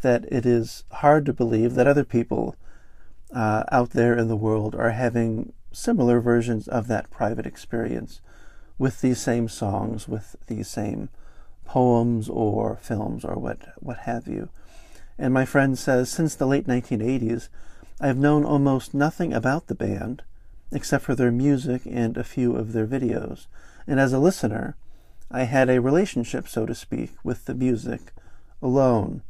[0.02, 2.56] that it is hard to believe that other people
[3.34, 8.22] uh, out there in the world are having similar versions of that private experience
[8.78, 11.10] with these same songs, with these same
[11.66, 14.50] poems or films or what, what have you.
[15.18, 17.50] And my friend says, since the late 1980s,
[18.00, 20.24] I've known almost nothing about the band
[20.74, 23.48] except for their music and a few of their videos.
[23.88, 24.76] And as a listener,
[25.32, 28.12] I had a relationship, so to speak, with the music
[28.62, 29.22] alone.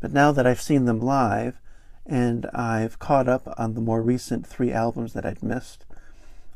[0.00, 1.58] But now that I've seen them live,
[2.06, 5.84] and I've caught up on the more recent three albums that I'd missed,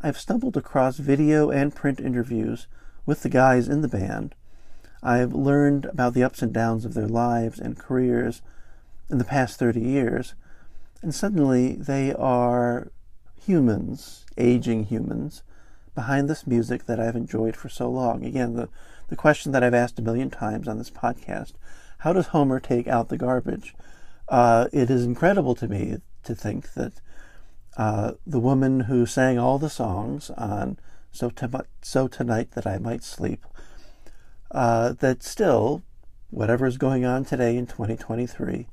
[0.02, 2.66] I've stumbled across video and print interviews
[3.07, 4.35] with the guys in the band.
[5.02, 8.42] I've learned about the ups and downs of their lives and careers
[9.11, 10.35] in the past 30 years,
[11.02, 12.90] and suddenly they are
[13.48, 15.42] humans, aging humans,
[15.94, 18.22] behind this music that I've enjoyed for so long.
[18.22, 18.68] Again, the,
[19.08, 21.54] the question that I've asked a million times on this podcast
[22.02, 23.74] how does Homer take out the garbage?
[24.28, 26.92] Uh, it is incredible to me to think that
[27.76, 30.78] uh, the woman who sang all the songs on
[31.11, 31.32] So,
[31.80, 33.44] so Tonight That I Might Sleep,
[34.52, 35.82] uh, that still,
[36.30, 38.68] whatever is going on today in 2023,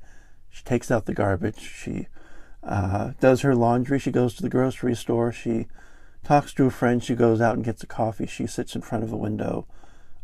[0.50, 2.06] she takes out the garbage, she
[2.66, 5.66] uh, does her laundry, she goes to the grocery store, she
[6.24, 9.04] talks to a friend, she goes out and gets a coffee, she sits in front
[9.04, 9.66] of a window,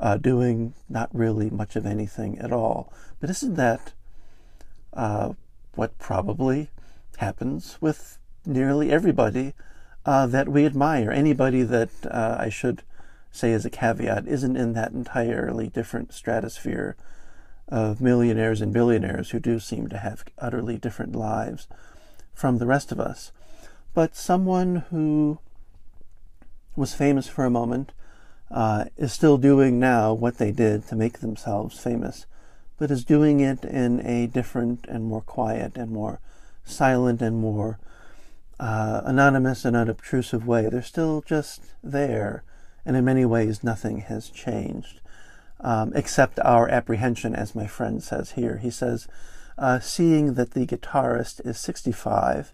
[0.00, 2.92] uh, doing not really much of anything at all.
[3.20, 3.92] But isn't that
[4.92, 5.34] uh,
[5.76, 6.70] what probably
[7.18, 9.54] happens with nearly everybody
[10.04, 11.12] uh, that we admire?
[11.12, 12.82] Anybody that uh, I should
[13.30, 16.96] say as a caveat isn't in that entirely different stratosphere
[17.68, 21.68] of millionaires and billionaires who do seem to have utterly different lives
[22.32, 23.32] from the rest of us,
[23.94, 25.38] but someone who
[26.74, 27.92] was famous for a moment
[28.50, 32.26] uh, is still doing now what they did to make themselves famous,
[32.78, 36.20] but is doing it in a different and more quiet and more
[36.64, 37.78] silent and more
[38.60, 40.68] uh, anonymous and unobtrusive way.
[40.68, 42.44] They're still just there,
[42.84, 45.00] and in many ways, nothing has changed.
[45.60, 48.58] Um, except our apprehension, as my friend says here.
[48.58, 49.06] He says,
[49.58, 52.52] uh, seeing that the guitarist is 65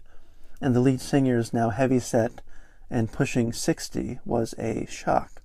[0.61, 2.41] and the lead singer is now heavy set
[2.89, 5.41] and pushing 60 was a shock.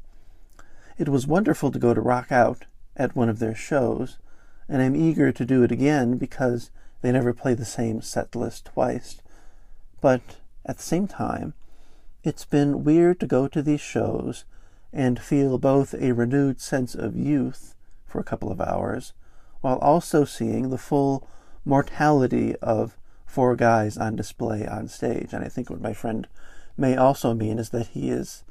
[0.97, 4.19] It was wonderful to go to Rock Out at one of their shows,
[4.69, 6.71] and I'm eager to do it again because
[7.03, 9.21] they never play the same set list twice.
[10.01, 10.23] But
[10.65, 11.55] at the same time,
[12.23, 14.45] it's been weird to go to these shows
[14.93, 17.75] and feel both a renewed sense of youth
[18.07, 19.13] for a couple of hours
[19.61, 21.29] while also seeing the full
[21.65, 22.97] mortality of
[23.27, 25.33] four guys on display on stage.
[25.33, 26.27] And I think what my friend
[26.77, 28.45] may also mean is that he is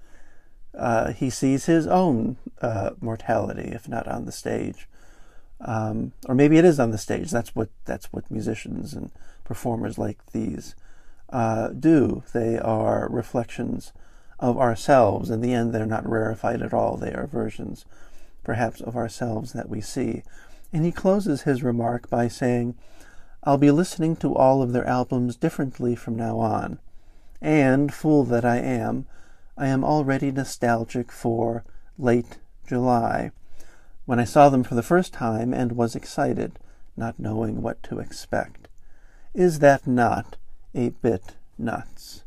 [0.78, 4.88] uh, he sees his own uh, mortality, if not on the stage,
[5.62, 7.30] um, or maybe it is on the stage.
[7.30, 9.12] That's what that's what musicians and
[9.44, 10.76] performers like these
[11.30, 12.24] uh, do.
[12.34, 13.94] They are reflections
[14.40, 15.30] of ourselves.
[15.30, 16.98] In the end, they're not rarefied at all.
[16.98, 17.86] They are versions,
[18.44, 20.24] perhaps, of ourselves that we see.
[20.72, 22.76] And he closes his remark by saying,
[23.46, 26.80] I'll be listening to all of their albums differently from now on.
[27.42, 29.06] And, fool that I am,
[29.58, 31.66] I am already nostalgic for
[31.98, 33.32] late July,
[34.06, 36.58] when I saw them for the first time and was excited,
[36.96, 38.68] not knowing what to expect.
[39.34, 40.38] Is that not
[40.74, 42.24] a bit nuts?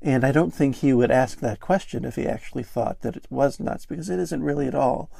[0.00, 3.26] And I don't think he would ask that question if he actually thought that it
[3.28, 5.10] was nuts, because it isn't really at all.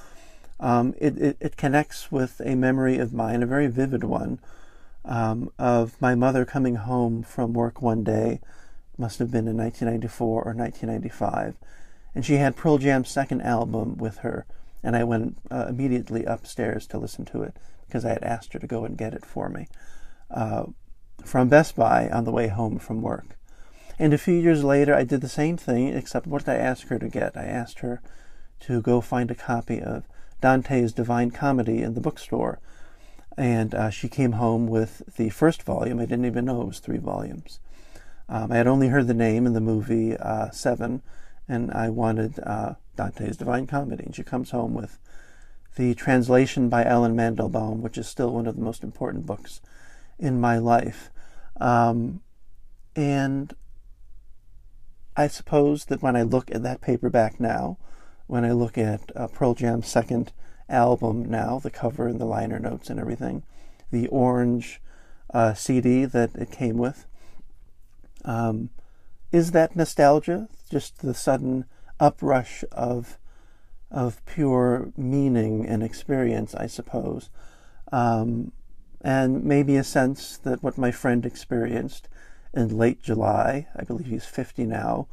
[0.59, 4.38] Um, it, it, it, connects with a memory of mine, a very vivid one,
[5.07, 8.40] um, of my mother coming home from work one day,
[8.98, 11.57] must have been in 1994 or 1995,
[12.14, 14.46] and she had Pearl Jam's second album with her,
[14.82, 18.59] and I went uh, immediately upstairs to listen to it because I had asked her
[18.59, 19.68] to go and get it for me
[20.30, 20.64] uh,
[21.24, 23.36] from Best Buy on the way home from work.
[23.98, 26.88] And a few years later, I did the same thing, except what did I ask
[26.88, 27.36] her to get?
[27.36, 28.02] I asked her
[28.61, 30.04] to go find a copy of
[30.40, 32.61] Dante's Divine Comedy in the bookstore.
[33.37, 35.99] And uh, she came home with the first volume.
[35.99, 37.61] I didn't even know it was three volumes.
[38.28, 41.03] Um, I had only heard the name in the movie uh, Seven,
[41.49, 44.05] and I wanted uh, Dante's Divine Comedy.
[44.05, 44.99] And she comes home with
[45.76, 49.61] the translation by Allen Mandelbaum, which is still one of the most important books
[50.18, 51.11] in my life.
[51.61, 52.22] Um,
[52.97, 53.55] and
[55.16, 57.78] I suppose that when I look at that paperback now,
[58.26, 60.32] when I look at uh, Pearl Jam's second
[60.68, 63.42] album now, the cover and the liner notes and everything,
[63.90, 64.80] the orange
[65.32, 67.06] uh, CD that it came with.
[68.24, 68.70] Um,
[69.32, 70.48] is that nostalgia?
[70.70, 71.64] Just the sudden
[72.00, 73.18] uprush of
[73.90, 77.30] of pure meaning and experience, I suppose,
[77.92, 78.50] um,
[79.00, 82.08] and maybe a sense that what my friend experienced
[82.52, 85.06] in late July, I believe he's fifty now,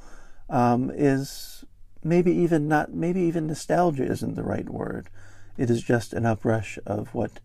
[0.49, 1.65] um, is
[2.03, 5.09] maybe even not maybe even nostalgia isn't the right word.
[5.57, 7.39] It is just an uprush of what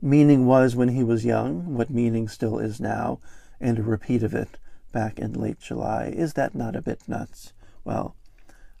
[0.00, 3.20] meaning was when he was young, what meaning still is now,
[3.60, 4.58] and a repeat of it
[4.90, 6.06] back in late July.
[6.06, 7.52] Is that not a bit nuts?
[7.84, 8.16] Well,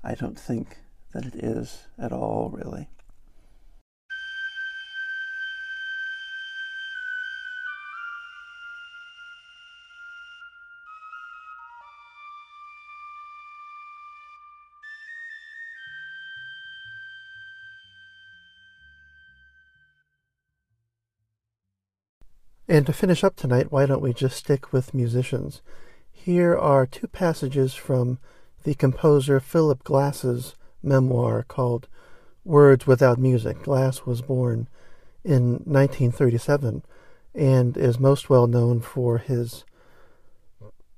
[0.02, 0.78] I don't think
[1.12, 2.88] that it is at all, really.
[22.72, 25.60] And to finish up tonight, why don't we just stick with musicians?
[26.10, 28.18] Here are two passages from
[28.64, 31.86] the composer Philip Glass's memoir called
[32.46, 33.62] Words Without Music.
[33.62, 34.68] Glass was born
[35.22, 36.82] in 1937
[37.34, 39.66] and is most well known for his,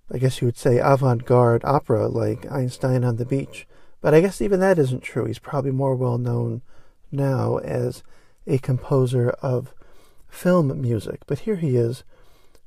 [0.09, 3.67] I guess you would say, avant garde opera like Einstein on the Beach.
[4.01, 5.25] But I guess even that isn't true.
[5.25, 6.63] He's probably more well known
[7.11, 8.05] now as
[8.47, 9.75] a composer of
[10.35, 11.21] film music.
[11.27, 12.05] But here he is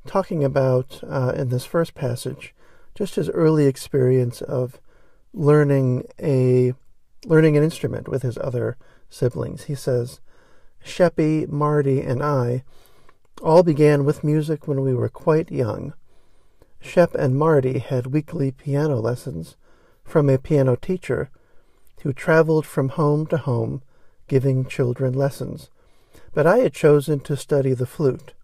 [0.06, 2.56] talking about, uh, in this first passage,
[2.96, 4.80] just his early experience of
[5.34, 6.74] learning a
[7.26, 8.78] learning an instrument with his other
[9.10, 9.66] siblings.
[9.66, 10.22] He says,
[10.84, 12.64] Sheppy, Marty, and I
[13.42, 15.94] all began with music when we were quite young.
[16.80, 19.58] Shep and Marty had weekly piano lessons
[20.04, 21.30] from a piano teacher
[22.02, 23.82] who traveled from home to home
[24.28, 25.70] giving children lessons
[26.38, 28.36] but I had chosen to study the flute.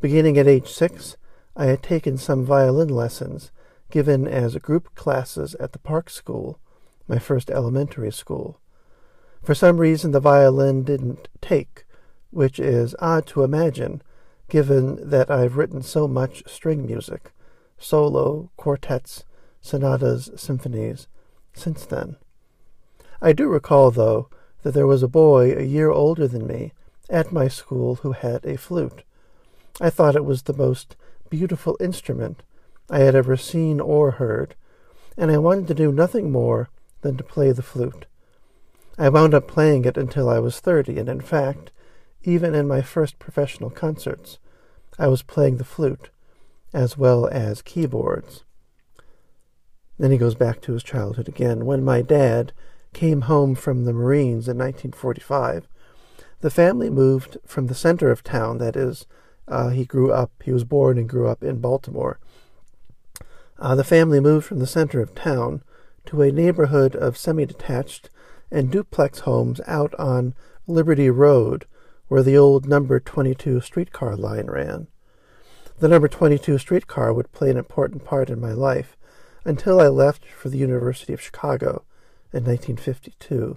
[0.00, 1.16] Beginning at age six,
[1.54, 3.52] I had taken some violin lessons
[3.88, 6.58] given as group classes at the Park School,
[7.06, 8.58] my first elementary school.
[9.44, 11.84] For some reason, the violin didn't take,
[12.32, 14.02] which is odd to imagine,
[14.48, 17.30] given that I've written so much string music,
[17.78, 19.24] solo, quartets,
[19.60, 21.06] sonatas, symphonies,
[21.52, 22.16] since then.
[23.22, 24.30] I do recall, though,
[24.62, 26.72] that there was a boy a year older than me
[27.10, 29.02] at my school who had a flute.
[29.80, 30.96] I thought it was the most
[31.30, 32.42] beautiful instrument
[32.88, 34.54] I had ever seen or heard,
[35.16, 38.06] and I wanted to do nothing more than to play the flute.
[38.98, 41.70] I wound up playing it until I was thirty, and in fact,
[42.22, 44.38] even in my first professional concerts,
[44.98, 46.10] I was playing the flute
[46.72, 48.44] as well as keyboards.
[49.98, 51.64] Then he goes back to his childhood again.
[51.64, 52.52] When my dad
[52.92, 55.68] came home from the Marines in 1945,
[56.44, 59.06] the family moved from the center of town, that is,
[59.48, 62.20] uh, he grew up, he was born and grew up in Baltimore.
[63.58, 65.62] Uh, the family moved from the center of town
[66.04, 68.10] to a neighborhood of semi detached
[68.50, 70.34] and duplex homes out on
[70.66, 71.64] Liberty Road,
[72.08, 74.88] where the old number 22 streetcar line ran.
[75.78, 78.98] The number 22 streetcar would play an important part in my life
[79.46, 81.84] until I left for the University of Chicago
[82.34, 83.56] in 1952.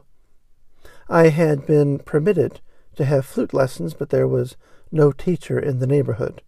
[1.10, 2.62] I had been permitted
[2.98, 4.58] to have flute lessons, but there was
[4.91, 6.41] no teacher in the neighborhood.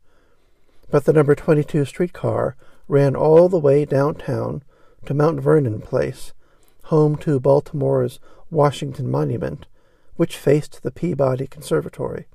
[0.91, 2.56] But the number 22 streetcar
[2.88, 4.64] ran all the way downtown
[5.06, 6.34] to Mount Vernon Place,
[6.86, 8.20] home to Baltimore's
[8.50, 9.68] Washington Monument,
[10.16, 12.26] which faced the Peabody Conservatory.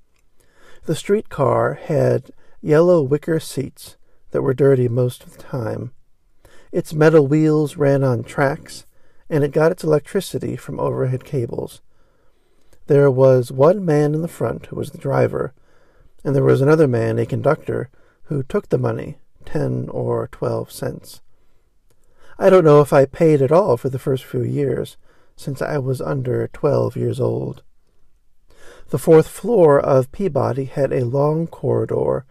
[0.87, 3.97] The streetcar had yellow wicker seats
[4.31, 5.93] that were dirty most of the time.
[6.73, 8.87] Its metal wheels ran on tracks,
[9.29, 11.81] and it got its electricity from overhead cables.
[12.87, 15.55] There was one man in the front who was the driver,
[16.22, 17.89] and there was another man, a conductor,
[18.24, 21.20] who took the money, ten or twelve cents.
[22.39, 24.97] I don't know if I paid at all for the first few years,
[25.37, 27.62] since I was under twelve years old.
[28.91, 32.26] The fourth floor of Peabody had a long corridor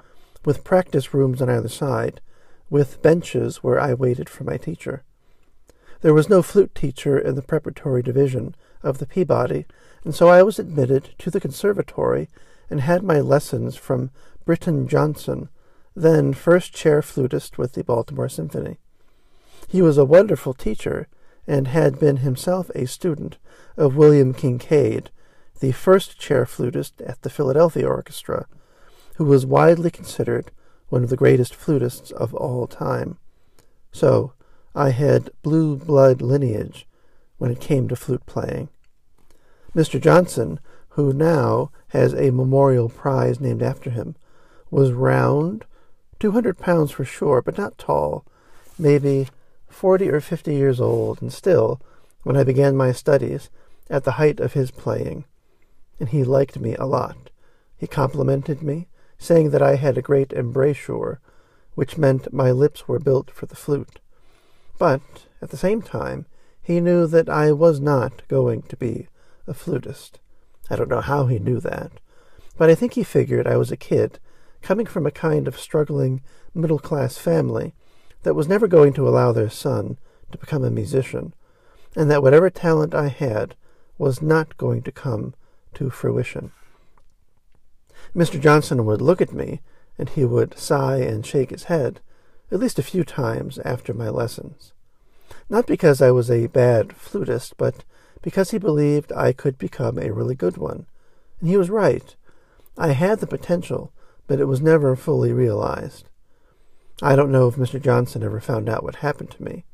[0.45, 2.21] with practice rooms on either side,
[2.69, 5.03] with benches where I waited for my teacher.
[6.01, 9.65] There was no flute teacher in the preparatory division of the Peabody,
[10.03, 12.29] and so I was admitted to the conservatory
[12.69, 14.11] and had my lessons from
[14.45, 15.49] Britton Johnson,
[15.95, 18.77] then first chair flutist with the Baltimore Symphony.
[19.67, 21.07] He was a wonderful teacher
[21.47, 23.37] and had been himself a student
[23.77, 25.09] of William Kincaid,
[25.59, 28.47] the first chair flutist at the Philadelphia Orchestra,
[29.15, 30.51] who was widely considered
[30.89, 33.17] one of the greatest flutists of all time.
[33.91, 34.33] So
[34.75, 36.87] I had blue blood lineage
[37.37, 38.69] when it came to flute playing.
[39.75, 39.99] Mr.
[39.99, 40.59] Johnson,
[40.89, 44.15] who now has a memorial prize named after him,
[44.69, 45.65] was round,
[46.19, 48.23] two hundred pounds for sure, but not tall,
[48.77, 49.27] maybe
[49.67, 51.81] forty or fifty years old, and still,
[52.21, 53.49] when I began my studies,
[53.89, 55.25] at the height of his playing.
[55.99, 57.31] And he liked me a lot.
[57.75, 61.19] He complimented me, saying that I had a great embouchure,
[61.75, 63.99] which meant my lips were built for the flute.
[64.77, 65.01] But,
[65.41, 66.27] at the same time,
[66.61, 69.07] he knew that I was not going to be
[69.47, 70.19] a flutist.
[70.69, 71.91] I don't know how he knew that,
[72.57, 74.19] but I think he figured I was a kid
[74.61, 76.21] coming from a kind of struggling
[76.53, 77.73] middle class family
[78.23, 79.97] that was never going to allow their son
[80.31, 81.33] to become a musician,
[81.95, 83.55] and that whatever talent I had
[83.97, 85.35] was not going to come
[85.75, 86.51] to fruition.
[88.15, 88.39] Mr.
[88.39, 89.61] Johnson would look at me,
[89.97, 91.99] and he would sigh and shake his head,
[92.51, 94.73] at least a few times after my lessons.
[95.49, 97.83] Not because I was a bad flutist, but
[98.23, 100.87] because he believed I could become a really good one.
[101.39, 102.15] And he was right.
[102.75, 103.91] I had the potential,
[104.25, 106.09] but it was never fully realized.
[107.03, 107.79] I don't know if Mr.
[107.79, 109.65] Johnson ever found out what happened to me.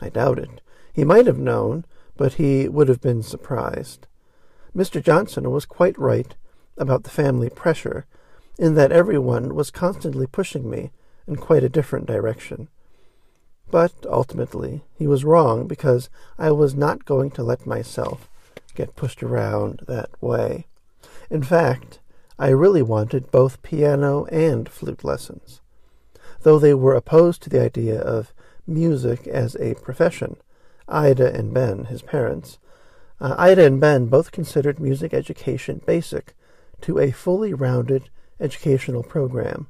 [0.00, 0.60] I doubt it.
[0.92, 1.84] He might have known,
[2.16, 4.06] but he would have been surprised.
[4.74, 5.02] Mr.
[5.02, 6.34] Johnson was quite right
[6.78, 8.06] about the family pressure,
[8.58, 10.90] in that everyone was constantly pushing me
[11.26, 12.68] in quite a different direction.
[13.70, 18.28] But ultimately, he was wrong because I was not going to let myself
[18.74, 20.66] get pushed around that way.
[21.30, 22.00] In fact,
[22.38, 25.60] I really wanted both piano and flute lessons.
[26.42, 28.32] Though they were opposed to the idea of
[28.66, 30.36] music as a profession,
[30.88, 32.58] Ida and Ben, his parents,
[33.20, 36.34] uh, Ida and Ben both considered music education basic
[36.80, 38.08] to a fully rounded
[38.40, 39.68] educational program.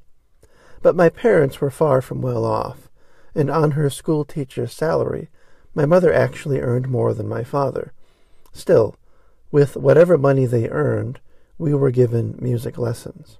[0.80, 2.89] But my parents were far from well off,
[3.34, 5.28] and on her school teacher's salary,
[5.74, 7.92] my mother actually earned more than my father.
[8.52, 8.96] Still,
[9.50, 11.20] with whatever money they earned,
[11.58, 13.38] we were given music lessons.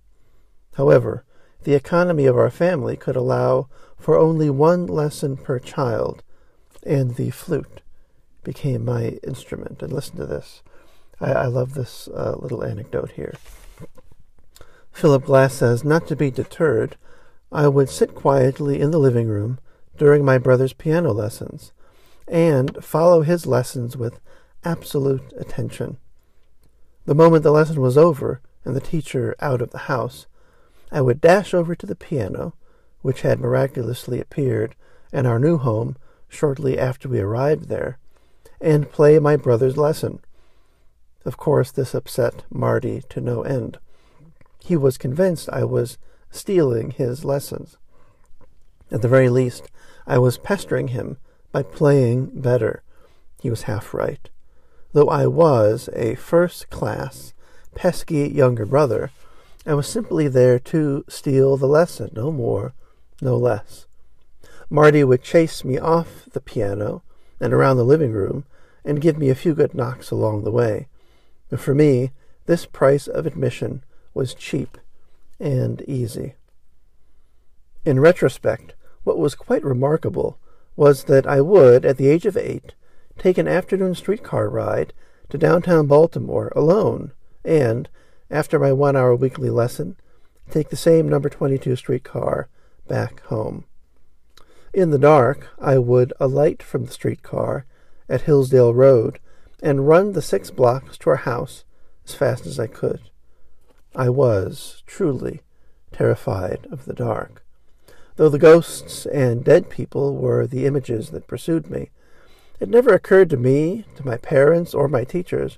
[0.75, 1.25] However,
[1.65, 3.69] the economy of our family could allow
[3.99, 6.23] for only one lesson per child,
[6.85, 7.83] and the flute
[8.43, 9.83] became my instrument.
[9.83, 10.63] And listen to this.
[11.21, 13.35] I, I love this uh, little anecdote here.
[14.93, 16.97] Philip Glass says, Not to be deterred,
[17.53, 19.59] I would sit quietly in the living room
[20.01, 21.75] during my brother's piano lessons
[22.27, 24.19] and follow his lessons with
[24.65, 25.99] absolute attention.
[27.05, 30.27] The moment the lesson was over and the teacher out of the house,
[30.91, 32.55] I would dash over to the piano,
[33.03, 34.75] which had miraculously appeared
[35.13, 35.99] in our new home
[36.31, 37.99] shortly after we arrived there,
[38.59, 40.21] and play my brother's lesson.
[41.27, 43.79] Of course, this upset Marty to no end.
[44.65, 45.99] He was convinced I was
[46.31, 47.77] stealing his lessons.
[48.91, 49.71] At the very least,
[50.07, 51.19] I was pestering him
[51.53, 52.83] by playing better.
[53.41, 54.29] He was half right.
[54.93, 57.33] Though I was a first class,
[57.75, 59.11] pesky younger brother,
[59.67, 62.73] I was simply there to steal the lesson, no more,
[63.21, 63.87] no less.
[64.69, 67.03] Marty would chase me off the piano
[67.41, 68.45] and around the living room
[68.85, 70.89] and give me a few good knocks along the way.
[71.49, 72.13] But for me,
[72.47, 73.85] this price of admission
[74.15, 74.79] was cheap
[75.39, 76.35] and easy.
[77.85, 78.75] In retrospect,
[79.05, 80.39] what was quite remarkable
[80.77, 82.75] was that I would, at the age of eight,
[83.19, 84.93] take an afternoon streetcar ride
[85.29, 87.13] to downtown Baltimore alone,
[87.45, 87.89] and,
[88.31, 89.97] after my one hour weekly lesson,
[90.51, 92.49] take the same number 22 streetcar
[92.89, 93.65] back home.
[94.73, 97.67] In the dark, I would alight from the streetcar
[98.09, 99.19] at Hillsdale Road
[99.63, 101.65] and run the six blocks to our house
[102.07, 103.01] as fast as I could.
[103.95, 105.41] I was truly
[105.93, 107.45] terrified of the dark.
[108.21, 111.89] Though the ghosts and dead people were the images that pursued me,
[112.61, 115.57] it never occurred to me, to my parents, or my teachers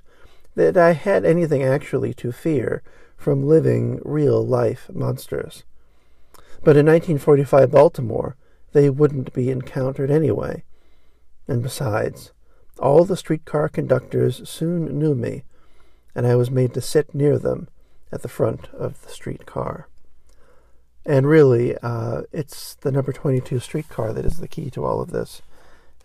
[0.55, 2.81] that I had anything actually to fear
[3.17, 5.65] from living real life monsters.
[6.63, 8.37] But in 1945 Baltimore,
[8.71, 10.63] they wouldn't be encountered anyway.
[11.49, 12.31] And besides,
[12.79, 15.43] all the streetcar conductors soon knew me,
[16.15, 17.67] and I was made to sit near them
[18.09, 19.89] at the front of the streetcar.
[21.05, 25.11] And really, uh, it's the number 22 streetcar that is the key to all of
[25.11, 25.41] this.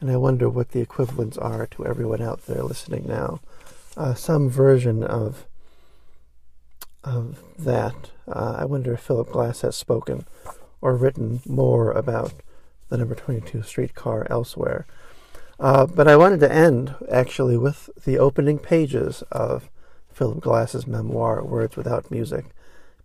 [0.01, 3.40] And I wonder what the equivalents are to everyone out there listening now.
[3.96, 5.46] Uh, some version of
[7.05, 8.11] of that.
[8.26, 10.26] Uh, I wonder if Philip Glass has spoken
[10.80, 12.32] or written more about
[12.88, 14.86] the number 22 streetcar elsewhere.
[15.61, 19.70] Uh, but I wanted to end actually with the opening pages of
[20.12, 22.46] Philip Glass's memoir, Words Without Music,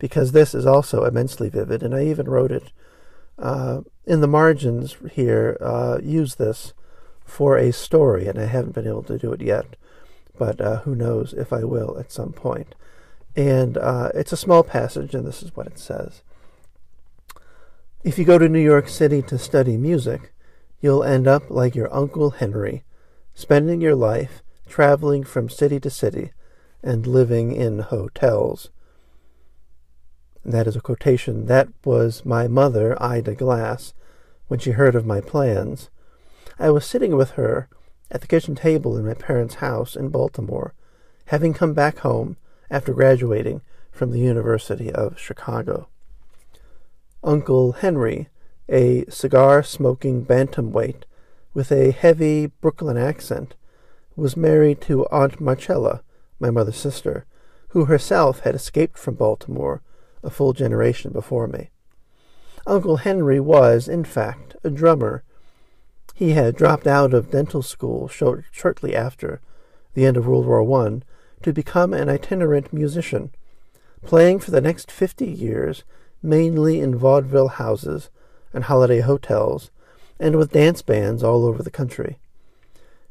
[0.04, 2.74] because this is also immensely vivid, and I even wrote it
[3.39, 5.58] uh, in the margins here.
[5.62, 6.74] Uh, use this
[7.24, 9.78] for a story, and I haven't been able to do it yet,
[10.38, 12.76] but uh, who knows if I will at some point.
[13.34, 16.22] And uh, it's a small passage, and this is what it says.
[18.04, 20.34] If you go to New York City to study music,
[20.82, 22.84] you'll end up like your Uncle Henry,
[23.36, 26.34] spending your life traveling from city to city
[26.84, 28.70] and living in hotels.
[30.46, 31.46] That is a quotation.
[31.46, 33.94] That was my mother, Ida Glass,
[34.48, 35.89] when she heard of my plans.
[36.60, 37.70] I was sitting with her
[38.12, 40.74] at the kitchen table in my parents' house in Baltimore,
[41.28, 42.36] having come back home
[42.70, 45.88] after graduating from the University of Chicago.
[47.24, 48.28] Uncle Henry,
[48.68, 51.04] a cigar smoking bantamweight
[51.54, 53.56] with a heavy Brooklyn accent,
[54.16, 56.02] was married to Aunt Marcella,
[56.39, 57.26] my mother's sister,
[57.70, 59.82] who herself had escaped from Baltimore
[60.24, 61.70] a full generation before me.
[62.66, 65.24] Uncle Henry was, in fact, a drummer.
[66.16, 69.42] He had dropped out of dental school short, shortly after
[69.94, 71.02] the end of World War I
[71.44, 73.32] to become an itinerant musician,
[74.02, 75.84] playing for the next fifty years
[76.24, 78.10] mainly in vaudeville houses
[78.54, 79.72] and holiday hotels,
[80.20, 82.18] and with dance bands all over the country.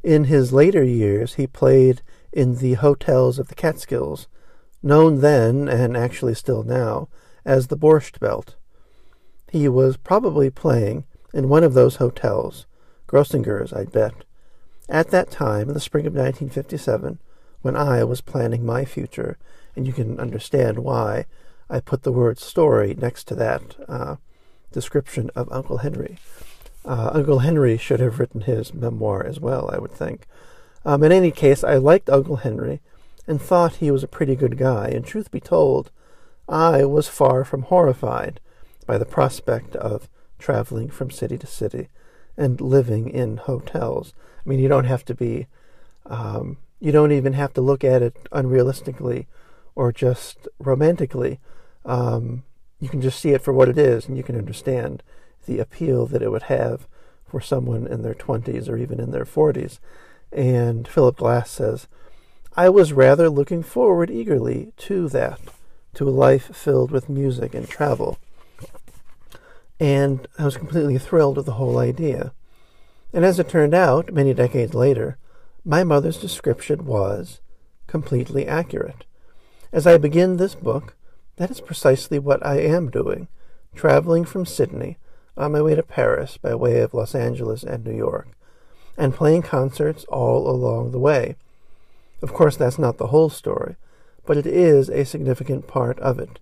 [0.03, 2.01] In his later years, he played
[2.33, 4.27] in the hotels of the Catskills,
[4.83, 7.09] known then, and actually still now,
[7.45, 8.57] as the Borscht Belt.
[9.51, 12.67] He was probably playing in one of those hotels,
[13.07, 14.15] Grossinger's, I'd bet,
[14.89, 17.19] at that time in the spring of 1957,
[17.63, 19.39] when I was planning my future,
[19.77, 21.27] and you can understand why
[21.71, 24.17] I put the word story next to that uh,
[24.73, 26.19] description of Uncle Henry.
[26.85, 30.27] Uh, Uncle Henry should have written his memoir as well, I would think.
[30.85, 32.81] Um, in any case, I liked Uncle Henry
[33.27, 35.91] and thought he was a pretty good guy, and truth be told,
[36.49, 38.41] I was far from horrified
[38.87, 40.09] by the prospect of
[40.39, 41.89] traveling from city to city
[42.37, 44.13] and living in hotels.
[44.45, 45.47] I mean, you don't have to be
[46.07, 49.27] um, you don't even have to look at it unrealistically
[49.77, 51.39] or just romantically.
[51.85, 52.43] Um,
[52.81, 55.05] you can just see it for what it is, and you can understand
[55.47, 56.89] the appeal that it would have
[57.25, 59.79] for someone in their 20s or even in their 40s.
[60.33, 61.87] And Philip Glass says,
[62.55, 65.41] I was rather looking forward eagerly to that,
[65.95, 68.19] to a life filled with music and travel.
[69.81, 72.35] And I was completely thrilled with the whole idea.
[73.11, 75.17] And as it turned out, many decades later,
[75.65, 77.41] my mother's description was
[77.87, 79.07] completely accurate.
[79.73, 80.95] As I begin this book,
[81.37, 83.29] that is precisely what I am doing,
[83.75, 84.99] traveling from Sydney
[85.39, 88.29] on my way to Paris by way of Los Angeles and New York,
[88.99, 91.37] and playing concerts all along the way.
[92.23, 93.77] Of course, that's not the whole story,
[94.25, 96.39] but it is a significant part of it.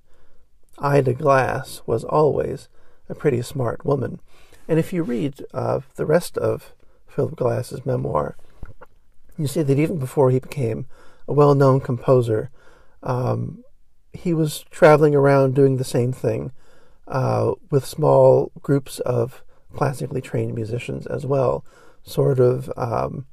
[0.79, 2.69] Ida Glass was always
[3.09, 4.21] a pretty smart woman,
[4.69, 6.75] and if you read uh, the rest of
[7.09, 8.37] Philip Glass's memoir,
[9.39, 10.87] you see that even before he became
[11.27, 12.51] a well known composer,
[13.03, 13.65] um,
[14.13, 16.53] he was traveling around doing the same thing
[17.09, 19.43] uh, with small groups of
[19.75, 21.65] classically trained musicians as well,
[22.03, 23.27] sort of um,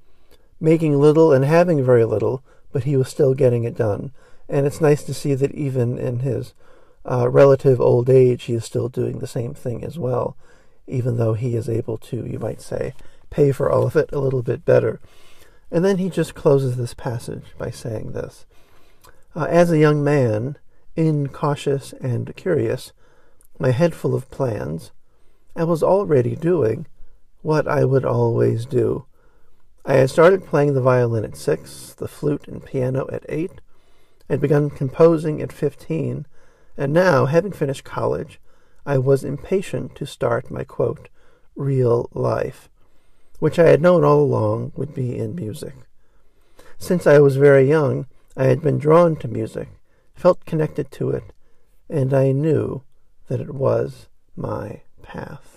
[0.60, 4.12] making little and having very little, but he was still getting it done.
[4.50, 6.54] And it's nice to see that even in his
[7.10, 10.36] uh, relative old age, he is still doing the same thing as well,
[10.88, 12.94] even though he is able to, you might say,
[13.30, 15.00] pay for all of it a little bit better.
[15.72, 18.46] And then he just closes this passage by saying this
[19.36, 20.58] uh, As a young man,
[20.96, 22.94] incautious and curious,
[23.60, 24.92] my head full of plans,
[25.56, 26.88] I was already doing
[27.42, 29.06] what I would always do.
[29.90, 33.62] I had started playing the violin at six, the flute and piano at eight,
[34.30, 36.26] had begun composing at fifteen,
[36.76, 38.42] and now, having finished college,
[38.86, 41.08] I was impatient to start my quote,
[41.56, 42.68] real life,
[43.40, 45.76] which I had known all along would be in music.
[46.78, 49.70] Since I was very young, I had been drawn to music,
[50.14, 51.32] felt connected to it,
[51.90, 52.84] and I knew
[53.30, 55.57] that it was my path.